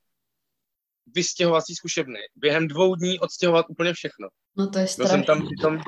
[1.14, 2.18] vystěhovat z zkušebny.
[2.36, 4.28] Během dvou dní odstěhovat úplně všechno.
[4.56, 5.08] No to je strašný.
[5.08, 5.80] Byl jsem tam přitom,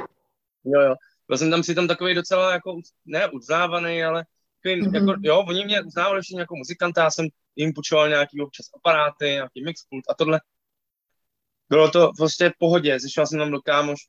[0.65, 0.95] jo, jo,
[1.29, 4.25] byl jsem tam přitom takový docela jako, ne uznávaný, ale
[4.63, 4.95] takový, mm-hmm.
[4.95, 9.25] jako, jo, oni mě uznávali ještě jako muzikanta, já jsem jim půjčoval nějaký občas aparáty,
[9.25, 10.41] nějaký mixpult a tohle.
[11.69, 14.01] Bylo to prostě v pohodě, zešel jsem tam do kámoš,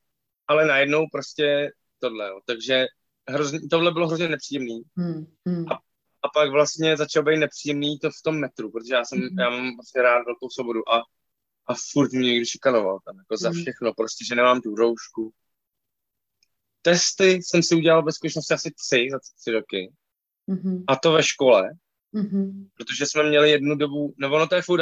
[0.47, 2.39] ale najednou prostě tohle, jo.
[2.45, 2.85] takže
[3.29, 4.81] hrozně, tohle bylo hrozně nepříjemný.
[4.95, 5.65] Mm, mm.
[5.71, 5.79] A,
[6.25, 9.39] a pak vlastně začal být nepříjemný to v tom metru, protože já jsem, mm.
[9.39, 11.03] já mám vlastně rád velkou svobodu a,
[11.67, 13.37] a furt mě někdo šikanoval tam, jako mm.
[13.37, 15.33] za všechno, prostě, že nemám tu roušku.
[16.81, 19.93] Testy jsem si udělal ve skutečnosti asi tři za tři roky.
[20.49, 20.83] Mm-hmm.
[20.87, 21.73] A to ve škole,
[22.13, 22.69] mm-hmm.
[22.77, 24.81] protože jsme měli jednu dobu, no ono to je furt,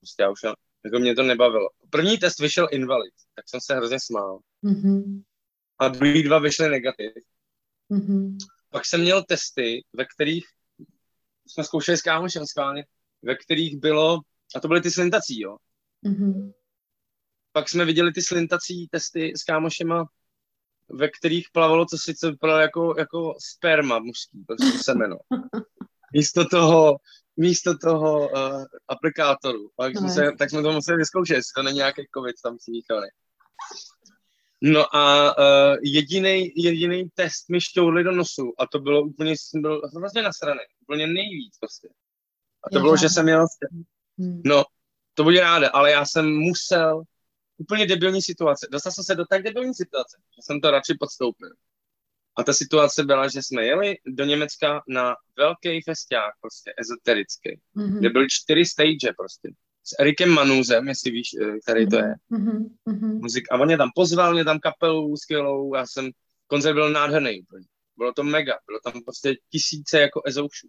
[0.00, 0.40] prostě já už
[0.84, 1.68] jako mě to nebavilo.
[1.90, 4.38] První test vyšel invalid, tak jsem se hrozně smál.
[4.64, 5.22] Mm-hmm.
[5.78, 7.12] A druhý dva vyšly negativ.
[7.90, 8.36] Mm-hmm.
[8.74, 10.44] Pak jsem měl testy, ve kterých
[11.46, 12.84] jsme zkoušeli s kámošem schválně,
[13.22, 14.20] ve kterých bylo,
[14.56, 15.56] a to byly ty slintací, jo.
[16.06, 16.52] Mm-hmm.
[17.52, 20.04] Pak jsme viděli ty slintací testy s kámošema,
[20.88, 25.16] ve kterých plavalo, co sice vypadalo jako, jako sperma mužský, prostě semeno.
[26.12, 26.96] Místo toho,
[27.36, 29.70] místo toho uh, aplikátoru.
[29.78, 32.58] Tak, no, jsme se, tak jsme to museli vyzkoušet, jestli to není nějaký covid tam
[32.58, 33.08] si míchali.
[34.66, 39.62] No a uh, jediný jediný test mi šťourli do nosu a to bylo úplně, jsem
[39.62, 41.88] byl vlastně nasraný, úplně nejvíc prostě.
[42.64, 43.46] A to Já bylo, že jsem měl,
[44.18, 44.42] hmm.
[44.44, 44.64] no,
[45.14, 47.02] to bude ráda, ale já jsem musel,
[47.56, 51.50] úplně debilní situace, dostal jsem se do tak debilní situace, že jsem to radši podstoupil.
[52.36, 57.98] A ta situace byla, že jsme jeli do Německa na velký festiák, prostě ezoterický, mm-hmm.
[57.98, 59.48] kde byly čtyři stage prostě.
[59.84, 62.14] S Erikem Manuzem, jestli víš, eh, který to je.
[62.32, 63.20] Mm-hmm.
[63.20, 63.52] Muzik.
[63.52, 66.10] A on mě tam pozval, mě tam kapelu skvělou, já jsem,
[66.46, 67.66] koncert byl nádherný úplně.
[67.96, 70.68] Bylo to mega, bylo tam prostě tisíce jako ezoušů.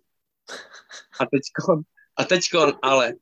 [1.20, 1.82] A teďkon,
[2.18, 3.14] a teďkon, ale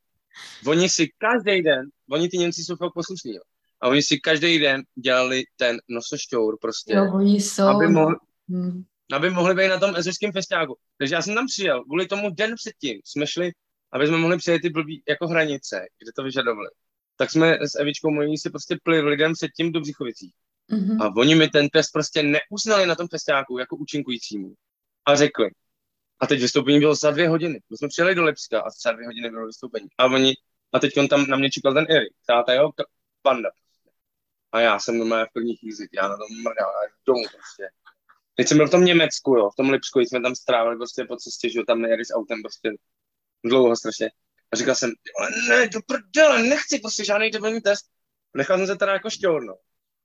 [0.67, 3.41] oni si každý den, oni ty Němci jsou fakt poslušní, jo.
[3.81, 6.93] A oni si každý den dělali ten nosošťour prostě.
[6.93, 7.63] Jo, oni jsou.
[7.63, 8.15] Aby mohli,
[8.49, 8.83] Hmm.
[9.13, 10.75] aby mohli být na tom ezerském festiáku.
[10.97, 13.51] Takže já jsem tam přijel, kvůli tomu den předtím jsme šli,
[13.93, 16.69] aby jsme mohli přijet ty blbý jako hranice, kde to vyžadovali.
[17.15, 20.33] Tak jsme s Evičkou mojí si prostě plivli lidem předtím do Břichovicí.
[20.71, 21.03] Mm-hmm.
[21.03, 24.53] A oni mi ten test prostě neuznali na tom festiáku jako účinkujícímu.
[25.05, 25.51] A řekli,
[26.19, 27.59] a teď vystoupení bylo za dvě hodiny.
[27.69, 29.87] My jsme přijeli do Lipska a za dvě hodiny bylo vystoupení.
[29.97, 30.33] A oni,
[30.73, 32.73] a teď on tam na mě čekal ten Erik, ta jeho
[33.21, 33.49] panda.
[34.51, 36.71] A já jsem normálně v první chvíli, já na tom mrdal,
[37.07, 37.69] domů prostě.
[38.35, 41.15] Teď jsem byl v tom Německu, jo, v tom Lipsku, jsme tam strávili prostě po
[41.15, 42.71] cestě, že tam nejeli s autem prostě
[43.45, 44.09] dlouho strašně.
[44.53, 47.85] A říkal jsem, ale ne, do prdele, nechci prostě žádný debilní test.
[48.37, 49.59] Nechal jsem se teda jako šťournout.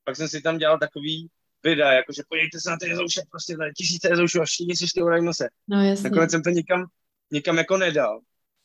[0.04, 1.28] Pak jsem si tam dělal takový
[1.64, 5.24] videa, jakože pojďte se na ty jezouše, prostě tady tisíce jezoušů a všichni si šťourají
[5.24, 5.48] nose.
[5.68, 6.10] No jasně.
[6.10, 6.86] Nakonec jsem to nikam,
[7.32, 8.20] nikam jako nedal.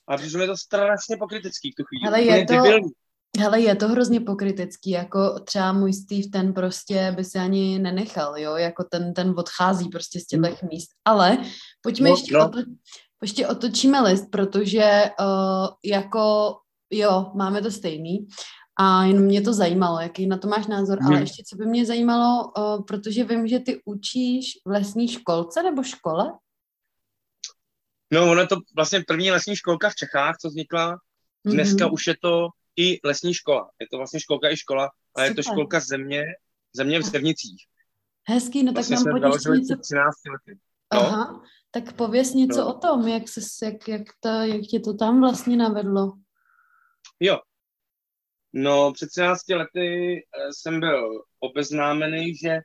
[0.07, 2.07] A přišlo mi to strašně pokrytecký v tu chvíli.
[2.07, 2.91] Ale je to, debilní.
[3.39, 8.37] Hele, je to hrozně pokrytecký, jako třeba můj Steve, ten prostě by se ani nenechal,
[8.37, 10.69] jo, jako ten, ten odchází prostě z těchto hmm.
[10.69, 11.37] míst, ale
[11.81, 12.45] pojďme no, ještě, no.
[12.45, 12.59] Oto,
[13.23, 16.55] ještě otočíme list, protože uh, jako,
[16.89, 18.27] jo, máme to stejný
[18.79, 21.85] a jenom mě to zajímalo, jaký na to máš názor, ale ještě co by mě
[21.85, 26.33] zajímalo, uh, protože vím, že ty učíš v lesní školce nebo škole?
[28.13, 30.97] No, ono to vlastně první lesní školka v Čechách, co vznikla,
[31.45, 31.93] dneska mm-hmm.
[31.93, 33.69] už je to i lesní škola.
[33.81, 36.23] Je to vlastně školka i škola, ale je to školka země,
[36.75, 37.65] země v Zevnicích.
[38.27, 39.75] Hezký, no vlastně tak nám něco...
[39.75, 40.59] 13 lety.
[40.93, 40.99] No?
[40.99, 42.75] Aha, tak pověs něco no.
[42.75, 46.13] o tom, jak, se, jak, jak, ta, jak tě to tam vlastně navedlo.
[47.19, 47.39] Jo.
[48.53, 52.59] No, před 13 lety eh, jsem byl obeznámený, že,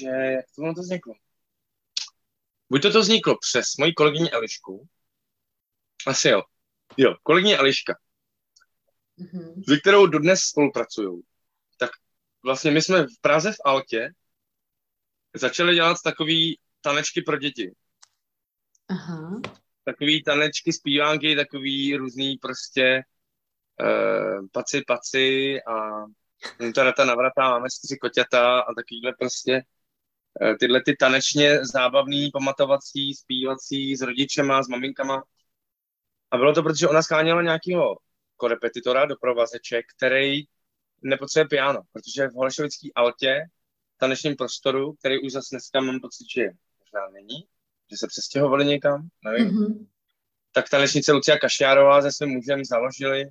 [0.00, 1.14] že jak to, to vzniklo?
[2.70, 4.88] Buď to to vzniklo přes moji kolegyni Elišku,
[6.06, 6.42] asi jo.
[6.96, 7.94] Jo, kolegyně Eliška
[9.18, 9.62] mm-hmm.
[9.68, 11.22] se kterou dodnes spolupracují,
[11.78, 11.90] tak
[12.44, 14.10] vlastně my jsme v Praze v Altě
[15.34, 17.74] začali dělat takový tanečky pro děti.
[18.88, 19.40] Aha.
[19.84, 23.02] Takový tanečky, zpívánky, takový různý prostě
[23.80, 26.04] uh, paci, paci a
[26.74, 29.62] teda ta navrata, máme čtyři koťata a takovýhle prostě
[30.40, 35.22] uh, tyhle ty tanečně zábavný, pamatovací, zpívací s rodičema, s maminkama.
[36.30, 37.96] A bylo to, protože ona scháněla nějakého
[38.36, 40.42] korepetitora do provazeček, který
[41.02, 43.40] nepotřebuje piano, protože v Holešovický altě,
[43.96, 46.42] tanečním prostoru, který už zase dneska mám pocit, že
[46.92, 47.46] možná není,
[47.90, 49.86] že se přestěhovali někam, nevím, mm-hmm.
[50.52, 53.24] tak tanečnice Lucia Kašiárová se svým mužem založili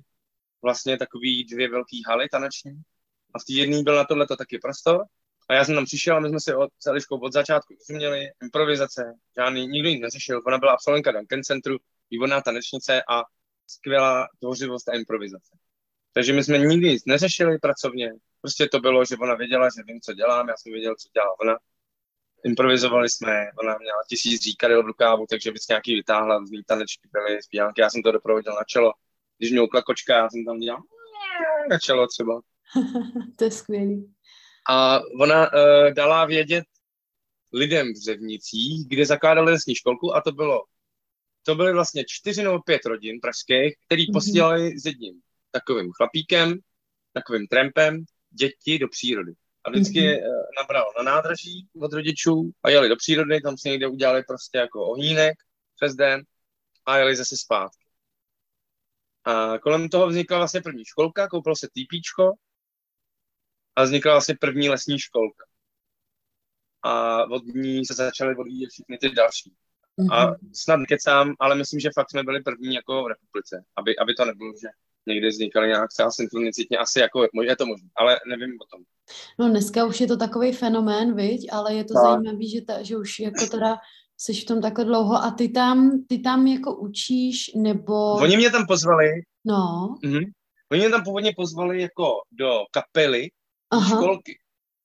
[0.62, 2.82] vlastně takový dvě velký haly taneční
[3.34, 5.04] a v té jedné byl na tohleto taky prostor
[5.48, 8.26] a já jsem tam přišel a my jsme si od, s Eliškou od začátku rozuměli,
[8.42, 11.76] improvizace, žádný, nikdo ji neřešil, ona byla absolventka Duncan Centru,
[12.10, 13.22] výborná tanečnice a
[13.66, 15.56] skvělá tvořivost a improvizace.
[16.12, 20.00] Takže my jsme nikdy nic neřešili pracovně, prostě to bylo, že ona věděla, že vím,
[20.00, 21.58] co dělám, já jsem věděl, co dělá ona.
[22.44, 27.42] Improvizovali jsme, ona měla tisíc říkadel v rukávu, takže vždycky nějaký vytáhla, různý tanečky byly,
[27.42, 28.92] zpívánky, já jsem to doprovodil na čelo.
[29.38, 30.82] Když mě ukla kočka, já jsem tam dělal
[31.70, 32.40] na čelo třeba.
[33.36, 34.14] to je skvělý.
[34.70, 36.64] A ona uh, dala vědět
[37.52, 40.64] lidem v Řevnicích, kde zakládali lesní školku a to bylo
[41.42, 44.12] to byly vlastně čtyři nebo pět rodin pražských, který mm-hmm.
[44.12, 45.20] posílali s jedním
[45.50, 46.58] takovým chlapíkem,
[47.12, 49.32] takovým trampem, děti do přírody.
[49.64, 50.42] A vždycky mm-hmm.
[50.60, 54.86] nabral na nádraží od rodičů a jeli do přírody, tam si někde udělali prostě jako
[54.86, 55.34] ohýnek
[55.76, 56.22] přes den
[56.86, 57.84] a jeli zase zpátky.
[59.24, 62.32] A kolem toho vznikla vlastně první školka, koupilo se týpíčko
[63.76, 65.44] a vznikla vlastně první lesní školka.
[66.82, 69.54] A od ní se začaly odvíjet všechny ty další.
[69.98, 70.14] Mm-hmm.
[70.14, 74.14] A snad kecám, ale myslím, že fakt jsme byli první jako v republice, aby, aby
[74.14, 74.68] to nebylo, že
[75.08, 78.84] někdy vznikaly nějak třeba synchronicitně, asi jako je to možné, ale nevím o tom.
[79.38, 82.02] No dneska už je to takový fenomén, viď, ale je to tak.
[82.02, 83.76] zajímavý, že, ta, že už jako teda
[84.16, 88.12] jsi v tom takhle dlouho a ty tam, ty tam jako učíš, nebo...
[88.12, 89.08] Oni mě tam pozvali.
[89.44, 89.94] No.
[90.04, 90.24] Mhm.
[90.72, 93.30] Oni mě tam původně pozvali jako do kapely,
[93.70, 93.96] Aha.
[93.96, 94.38] školky.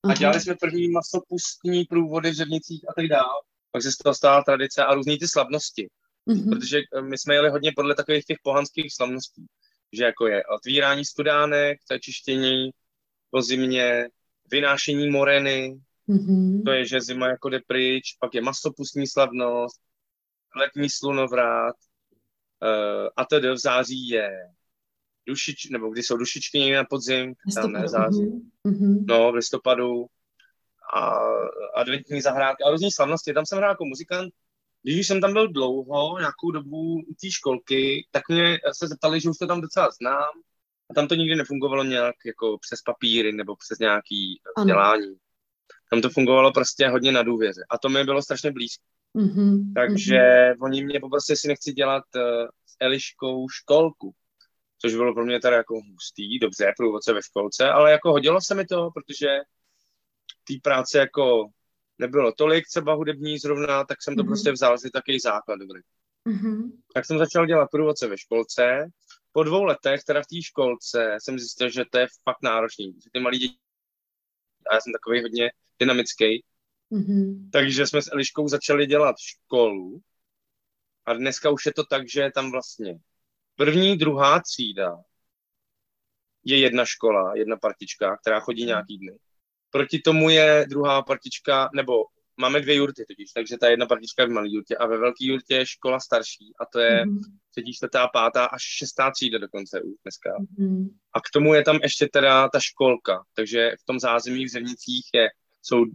[0.03, 0.15] A Aha.
[0.15, 3.41] dělali jsme první masopustní průvody v Řevnicích a tak dále
[3.74, 5.89] pak se z toho stala tradice a různý ty slavnosti.
[6.30, 6.49] Mm-hmm.
[6.49, 9.45] Protože eh, my jsme jeli hodně podle takových těch pohanských slavností,
[9.94, 12.72] že jako je otvírání studánek, to je čištění
[13.32, 14.08] po zimě,
[14.52, 15.80] vynášení moreny,
[16.10, 16.64] mm-hmm.
[16.66, 19.82] to je, že zima jako jde pryč, pak je masopustní slavnost,
[20.56, 21.76] letní slunovrát,
[22.64, 24.30] uh, a tedy v září je
[25.28, 29.06] dušič, nebo kdy jsou dušičky na podzim, tam ne září, mm-hmm.
[29.08, 30.06] no v listopadu,
[30.94, 31.20] a
[31.76, 33.34] adventní zahrádky a různé slavnosti.
[33.34, 34.34] Tam jsem hrál jako muzikant.
[34.84, 39.30] Když jsem tam byl dlouho, nějakou dobu u té školky, tak mě se zeptali, že
[39.30, 40.32] už to tam docela znám.
[40.90, 45.16] A tam to nikdy nefungovalo nějak jako přes papíry nebo přes nějaký vzdělání.
[45.90, 47.62] Tam to fungovalo prostě hodně na důvěře.
[47.70, 48.84] A to mi bylo strašně blízko.
[49.16, 50.58] Mm-hmm, Takže mm-hmm.
[50.62, 52.22] oni mě poprosili, jestli nechci dělat uh,
[52.66, 54.14] s Eliškou školku.
[54.78, 58.56] Což bylo pro mě teda jako hustý, dobře, průvodce ve školce, ale jako hodilo se
[58.56, 59.28] mi to, protože
[60.48, 61.50] té práce jako
[62.00, 64.28] nebylo tolik třeba hudební zrovna, tak jsem to mm-hmm.
[64.28, 65.82] prostě vzal si takový základ dobrý.
[66.28, 66.72] Mm-hmm.
[66.94, 68.88] Tak jsem začal dělat průvodce ve školce.
[69.32, 72.94] Po dvou letech, teda v té školce, jsem zjistil, že to je fakt náročný.
[73.04, 73.58] Že ty malí děti,
[74.72, 76.44] a já jsem takový hodně dynamický,
[76.91, 77.50] mm-hmm.
[77.52, 80.02] takže jsme s Eliškou začali dělat školu
[81.06, 83.00] a dneska už je to tak, že tam vlastně
[83.56, 84.98] první, druhá třída
[86.44, 89.18] je jedna škola, jedna partička, která chodí nějaký dny.
[89.74, 91.93] Proti tomu je druhá partička, nebo
[92.38, 95.26] máme dvě jurty totiž, takže ta jedna partička je v malé jurtě a ve velké
[95.26, 97.19] jurtě je škola starší a to je mm-hmm.
[97.51, 100.30] třetí, čtvrtá, pátá až šestá třída dokonce už dneska.
[100.39, 100.89] Mm-hmm.
[101.13, 105.05] A k tomu je tam ještě teda ta školka, takže v tom zázemí v Zemnicích
[105.13, 105.30] je,
[105.61, 105.86] jsou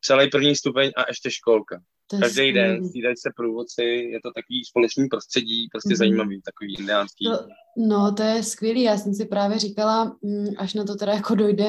[0.00, 1.80] celý první stupeň a ještě školka.
[2.16, 5.96] Každý den střídají se průvodci, je to takový společný prostředí, prostě mm-hmm.
[5.96, 7.24] zajímavý, takový indiánský.
[7.24, 7.46] To,
[7.76, 11.34] no, to je skvělý, já jsem si právě říkala, mm, až na to teda jako
[11.34, 11.66] dojde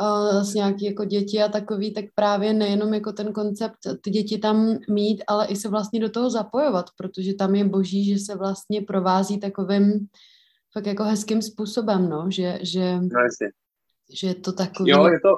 [0.00, 4.38] uh, s nějaký jako děti a takový, tak právě nejenom jako ten koncept ty děti
[4.38, 8.36] tam mít, ale i se vlastně do toho zapojovat, protože tam je boží, že se
[8.36, 10.06] vlastně provází takovým
[10.72, 13.08] fakt jako hezkým způsobem, no, že, že, no,
[14.12, 14.90] že je to takový...
[14.90, 15.28] Jo, je to,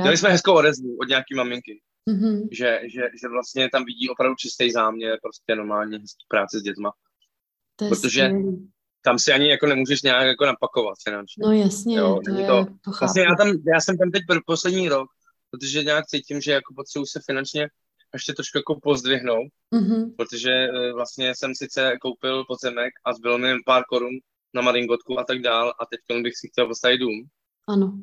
[0.00, 2.48] Měli jsme hezkou odezvu od nějaký maminky mm-hmm.
[2.52, 6.92] že, že, že vlastně tam vidí opravdu čistý záměr, prostě normálně hezký práce s dětma.
[7.76, 8.70] To Protože skvělý.
[9.02, 11.42] tam si ani jako nemůžeš nějak jako napakovat finančně.
[11.46, 14.88] No jasně, jo, to, je, to, to vlastně já, tam, já jsem tam teď poslední
[14.88, 15.08] rok,
[15.50, 17.68] protože nějak cítím, že jako potřebuji se finančně
[18.14, 20.16] ještě trošku jako pozdvihnout, mm-hmm.
[20.16, 24.12] protože e, vlastně jsem sice koupil pozemek a zbylo mi pár korun
[24.54, 27.26] na maringotku a tak dál a teď bych si chtěl postavit dům.
[27.68, 27.98] Ano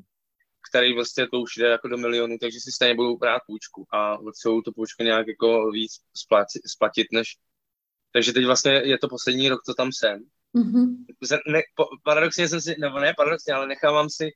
[0.70, 4.18] který vlastně to už jde jako do milionu, takže si stejně budou brát půjčku a
[4.18, 7.28] potřebují tu půjčku nějak jako víc splatit, splatit než...
[8.14, 10.20] Takže teď vlastně je to poslední rok, co tam jsem.
[10.56, 10.96] Mm-hmm.
[11.48, 14.32] Ne, po, paradoxně jsem si, nebo ne paradoxně, ale nechávám si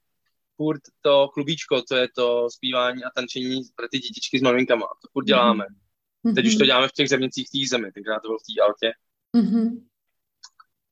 [0.56, 4.86] furt to klubíčko, to je to zpívání a tančení pro ty dětičky s maminkama.
[5.02, 5.66] To furt děláme.
[6.26, 6.36] Mm-hmm.
[6.36, 8.92] Teď už to děláme v těch zemnicích té zemi, tenkrát to bylo v té altě.
[9.38, 9.90] Mm-hmm.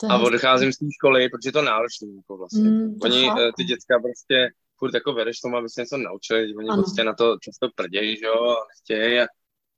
[0.10, 2.70] A odcházím z té školy, protože to náročné jako vlastně.
[2.70, 3.40] Mm, Oni, chápu.
[3.40, 4.50] Eh, ty děcka prostě
[4.80, 6.84] furt jako vedeš tomu, aby se něco naučili, oni ano.
[6.84, 9.20] prostě na to často prdějí, že jo, a nechtějí.
[9.20, 9.26] A,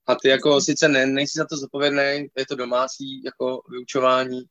[0.06, 4.42] a ty jako sice ne, nejsi za to zodpovědný, je to domácí jako vyučování,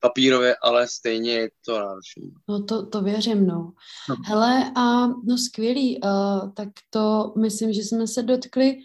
[0.00, 2.22] papírově, ale stejně je to náročné.
[2.48, 3.72] No to, to věřím, no.
[4.08, 4.16] no.
[4.24, 8.78] Hele, a no skvělý, uh, tak to myslím, že jsme se dotkli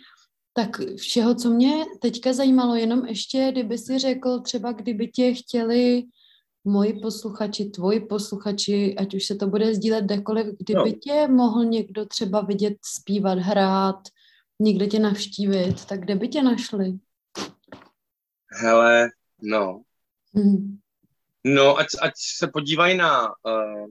[0.54, 6.04] tak všeho, co mě teďka zajímalo, jenom ještě, kdyby si řekl, třeba kdyby tě chtěli
[6.66, 10.92] moji posluchači, tvoji posluchači, ať už se to bude sdílet kdekoliv, kdyby no.
[10.92, 14.00] tě mohl někdo třeba vidět, zpívat, hrát,
[14.60, 17.00] někde tě navštívit, tak kde by tě našli?
[18.52, 19.10] Hele,
[19.42, 19.82] no.
[20.34, 20.80] Hmm.
[21.44, 23.28] No, ať, ať se podívají na...
[23.28, 23.88] Uh,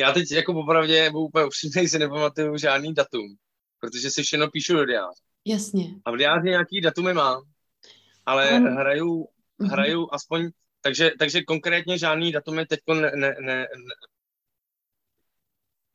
[0.00, 3.36] já teď jako popravdě, budu úplně upřímnej, si nepamatuju žádný datum,
[3.80, 5.20] protože si všechno píšu do diáře.
[5.44, 5.94] Jasně.
[6.04, 7.42] A v diáři nějaký datumy mám,
[8.26, 9.28] ale um, hraju,
[9.58, 9.70] mhm.
[9.70, 10.50] hraju aspoň,
[10.80, 13.66] takže, takže konkrétně žádný datumy teď ne, ne, ne, ne,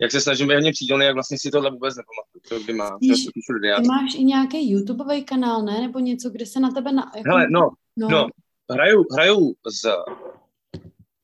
[0.02, 3.26] jak se snažím být přídelný, jak vlastně si tohle vůbec nepamatuju, to kdy Víš,
[3.62, 3.82] diáře.
[3.82, 5.82] Ty máš i nějaký YouTubeový kanál, ne?
[5.82, 6.92] Nebo něco, kde se na tebe...
[6.92, 7.30] Na, jako...
[7.30, 8.28] Hele, no, no, no,
[8.72, 9.90] hraju, hraju s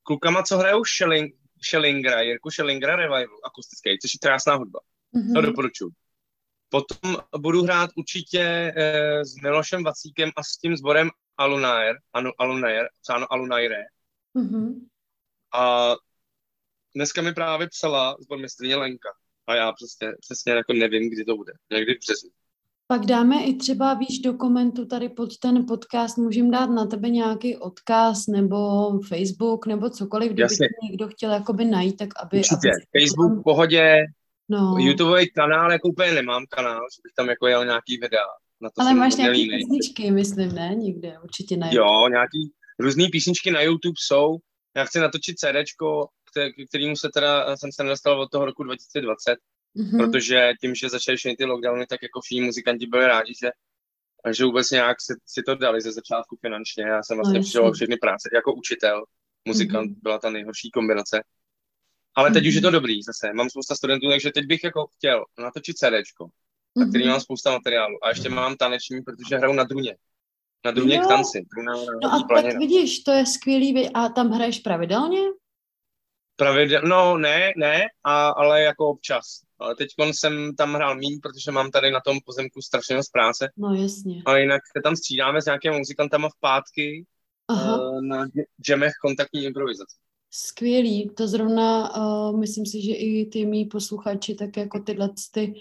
[0.03, 4.79] klukama, co hrajou Schelling, Schellingera, Jirku Schellingera Revival akustický, což je krásná hudba.
[5.15, 5.33] Mm-hmm.
[5.33, 5.91] To doporučuji.
[6.69, 12.87] Potom budu hrát určitě eh, s Milošem Vacíkem a s tím sborem Alunair, anu, Alunair,
[13.01, 13.83] psáno Alunaire.
[14.35, 14.73] Mm-hmm.
[15.53, 15.93] A
[16.95, 19.09] dneska mi právě psala zbor mistrně Lenka.
[19.47, 21.53] A já prostě přesně jako nevím, kdy to bude.
[21.71, 22.29] Někdy v březnu.
[22.87, 27.57] Pak dáme i třeba, víš, dokumentu tady pod ten podcast, můžeme dát na tebe nějaký
[27.57, 30.67] odkaz nebo Facebook nebo cokoliv, kdyby Jasně.
[30.83, 32.37] někdo chtěl jakoby najít, tak aby...
[32.37, 32.69] Určitě.
[32.69, 34.05] Aby Facebook v pohodě,
[34.49, 34.75] no.
[34.79, 38.25] YouTubeový kanál, jako úplně nemám kanál, že bych tam jako jel nějaký videa.
[38.63, 39.59] Na to Ale máš nějaký línej.
[39.59, 40.75] písničky, myslím, ne?
[40.75, 44.37] Někde, určitě na Jo, nějaký různý písničky na YouTube jsou.
[44.75, 46.07] Já chci natočit CDčko,
[46.69, 49.35] kterému se teda jsem se nedostal od toho roku 2020
[49.75, 49.97] mm-hmm.
[49.97, 53.49] protože tím, že začaly všechny ty lockdowny, tak jako všichni muzikanti byli rádi, že,
[54.31, 56.83] že vůbec nějak si, si to dali ze začátku finančně.
[56.83, 59.03] Já jsem vlastně no, přišel všechny práce jako učitel,
[59.47, 60.01] muzikant, mm-hmm.
[60.01, 61.23] byla ta nejhorší kombinace.
[62.15, 62.47] Ale teď mm-hmm.
[62.47, 62.73] už je to mhm.
[62.73, 63.33] dobrý zase.
[63.33, 66.29] Mám spousta studentů, takže teď bych jako chtěl natočit CDčko.
[66.75, 67.11] Na který mhm.
[67.11, 68.05] mám spousta materiálu.
[68.05, 69.95] A ještě mám taneční, protože hraju na druně.
[70.65, 71.45] Na druně k tanci.
[71.55, 73.89] Druna, no a tak vidíš, to je skvělý.
[73.89, 75.19] A tam hraješ pravidelně?
[76.35, 79.25] Pravidel, no ne, ne, a, ale jako občas.
[79.59, 83.49] Ale teď jsem tam hrál míň, protože mám tady na tom pozemku strašně moc práce.
[83.57, 84.21] No jasně.
[84.25, 87.05] Ale jinak se tam střídáme s nějakými muzikantama v pátky
[87.47, 87.77] Aha.
[87.77, 88.25] Uh, na
[88.69, 89.95] jamech kontaktní improvizace.
[90.31, 95.53] Skvělý, to zrovna uh, myslím si, že i ty mý posluchači tak jako tyhle ty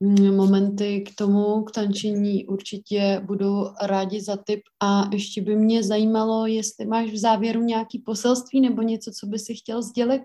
[0.00, 6.46] momenty k tomu, k tančení určitě budu rádi za tip a ještě by mě zajímalo,
[6.46, 10.22] jestli máš v závěru nějaký poselství nebo něco, co by si chtěl sdělit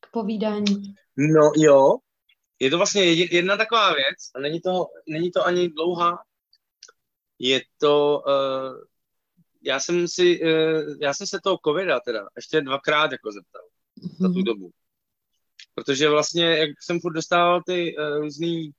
[0.00, 0.94] k povídání.
[1.16, 1.96] No jo,
[2.60, 6.18] je to vlastně jedna taková věc a není to, není to ani dlouhá.
[7.38, 8.84] Je to, uh,
[9.62, 14.16] já jsem si, uh, já jsem se toho covida teda ještě dvakrát jako zeptal mm-hmm.
[14.18, 14.44] za tu mhm.
[14.44, 14.70] dobu.
[15.74, 18.72] Protože vlastně, jak jsem furt dostával ty uh, různý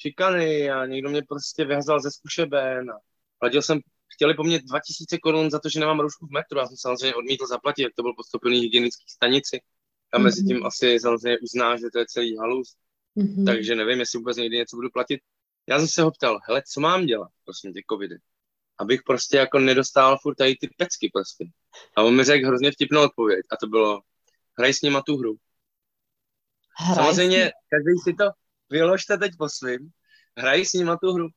[0.00, 2.94] šikany a někdo mě prostě vyhazal ze zkušeben a
[3.38, 3.80] platil jsem,
[4.14, 6.58] chtěli po mně 2000 korun za to, že nemám roušku v metru.
[6.58, 9.60] Já jsem samozřejmě odmítl zaplatit, jak to byl podstopený hygienický stanici.
[10.12, 10.48] A mezi mhm.
[10.48, 12.76] tím asi samozřejmě uzná, že to je celý halus.
[13.16, 13.44] Mm-hmm.
[13.44, 15.20] Takže nevím, jestli vůbec někdy něco budu platit.
[15.68, 18.16] Já jsem se ho ptal, hele, co mám dělat, prostě ty covidy?
[18.78, 21.44] Abych prostě jako nedostal furt tady ty pecky prostě.
[21.96, 24.00] A on mi řekl hrozně vtipnou odpověď a to bylo,
[24.58, 25.36] hraj s nima tu hru.
[26.76, 28.24] Hraj samozřejmě, každý si to
[28.70, 29.90] vyložte teď po svým,
[30.38, 31.28] hraj s nima tu hru.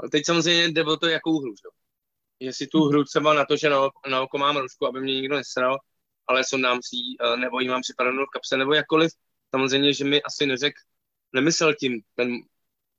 [0.00, 1.68] A teď samozřejmě jde o to, jakou hru, že?
[2.40, 5.36] Jestli tu hru třeba na to, že na, na oko mám rušku, aby mě nikdo
[5.36, 5.78] nesral,
[6.26, 9.12] ale sundám si eh, nebo ji mám připravenou v kapse, nebo jakkoliv,
[9.50, 10.80] samozřejmě, že mi asi neřekl
[11.32, 12.28] nemyslel tím ten,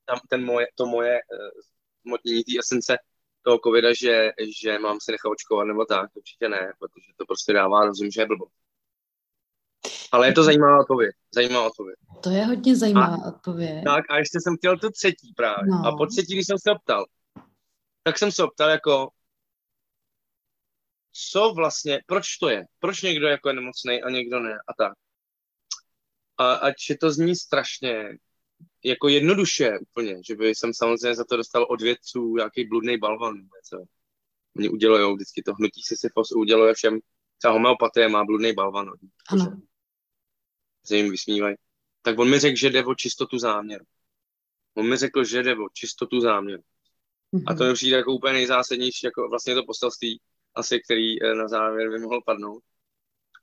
[0.06, 1.20] tam, ten moje, to moje
[2.06, 2.98] uh, té esence
[3.42, 4.32] toho covida, že,
[4.62, 8.22] že mám se nechat očkovat nebo tak, určitě ne, protože to prostě dává rozum, že
[8.22, 8.46] je blbo.
[10.12, 11.16] Ale je to zajímavá odpověď.
[11.34, 11.96] Zajímavá odpověď.
[12.24, 13.84] To je hodně zajímavá a, odpověď.
[13.86, 15.72] Tak a ještě jsem chtěl tu třetí právě.
[15.72, 15.86] No.
[15.86, 17.06] A po třetí, když jsem se optal,
[18.04, 19.10] tak jsem se optal jako,
[21.12, 22.66] co vlastně, proč to je?
[22.80, 24.94] Proč někdo jako je nemocný a někdo ne a tak
[26.42, 28.18] a ať je to zní strašně
[28.86, 33.36] jako jednoduše úplně, že by jsem samozřejmě za to dostal od vědců nějaký bludný balvan.
[33.36, 33.86] Něco.
[34.58, 37.00] Oni udělují vždycky to hnutí Sisyfos, uděluje všem,
[37.38, 38.92] třeba homeopatie má bludný balvan.
[39.30, 39.62] Ano.
[40.84, 41.56] Se jim vysmívají.
[42.02, 43.86] Tak on mi řekl, že jde o čistotu záměru.
[44.74, 46.64] On mi řekl, že jde o čistotu záměru.
[47.34, 47.44] Mm-hmm.
[47.48, 50.22] A to mi přijde jako úplně nejzásadnější, jako vlastně to poselství,
[50.56, 52.64] asi, který eh, na závěr by mohl padnout.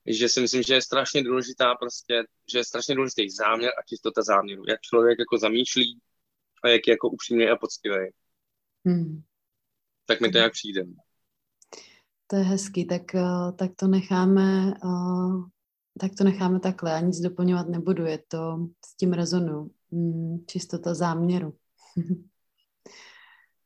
[0.07, 4.23] Že si myslím, že je strašně důležitá prostě, že je strašně důležitý záměr a čistota
[4.23, 4.63] záměru.
[4.69, 6.01] Jak člověk jako zamýšlí
[6.65, 7.97] a jak je jako upřímný a poctivý.
[8.85, 9.23] Mm.
[10.07, 10.83] Tak mi to nějak přijde.
[12.27, 15.58] To je hezký, tak, eh, tak to necháme eh,
[16.01, 20.95] tak to necháme takhle, a nic doplňovat nebudu, je to s tím rezonu, mm, čistota
[20.95, 21.55] záměru.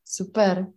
[0.04, 0.72] Super.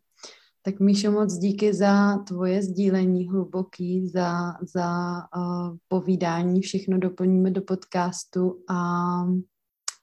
[0.62, 7.62] Tak Míšo, moc díky za tvoje sdílení hluboký, za, za uh, povídání, všechno doplníme do
[7.62, 8.80] podcastu a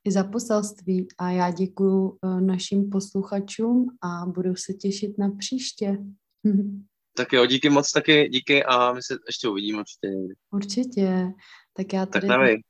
[0.05, 5.99] i za poselství a já děkuji uh, našim posluchačům a budu se těšit na příště.
[7.15, 10.09] Tak jo, díky moc taky, díky a my se ještě uvidíme určitě.
[10.51, 11.33] Určitě.
[11.73, 12.29] Tak já tady...
[12.29, 12.61] Tak nevím.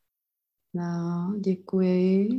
[0.75, 2.29] No, děkuji.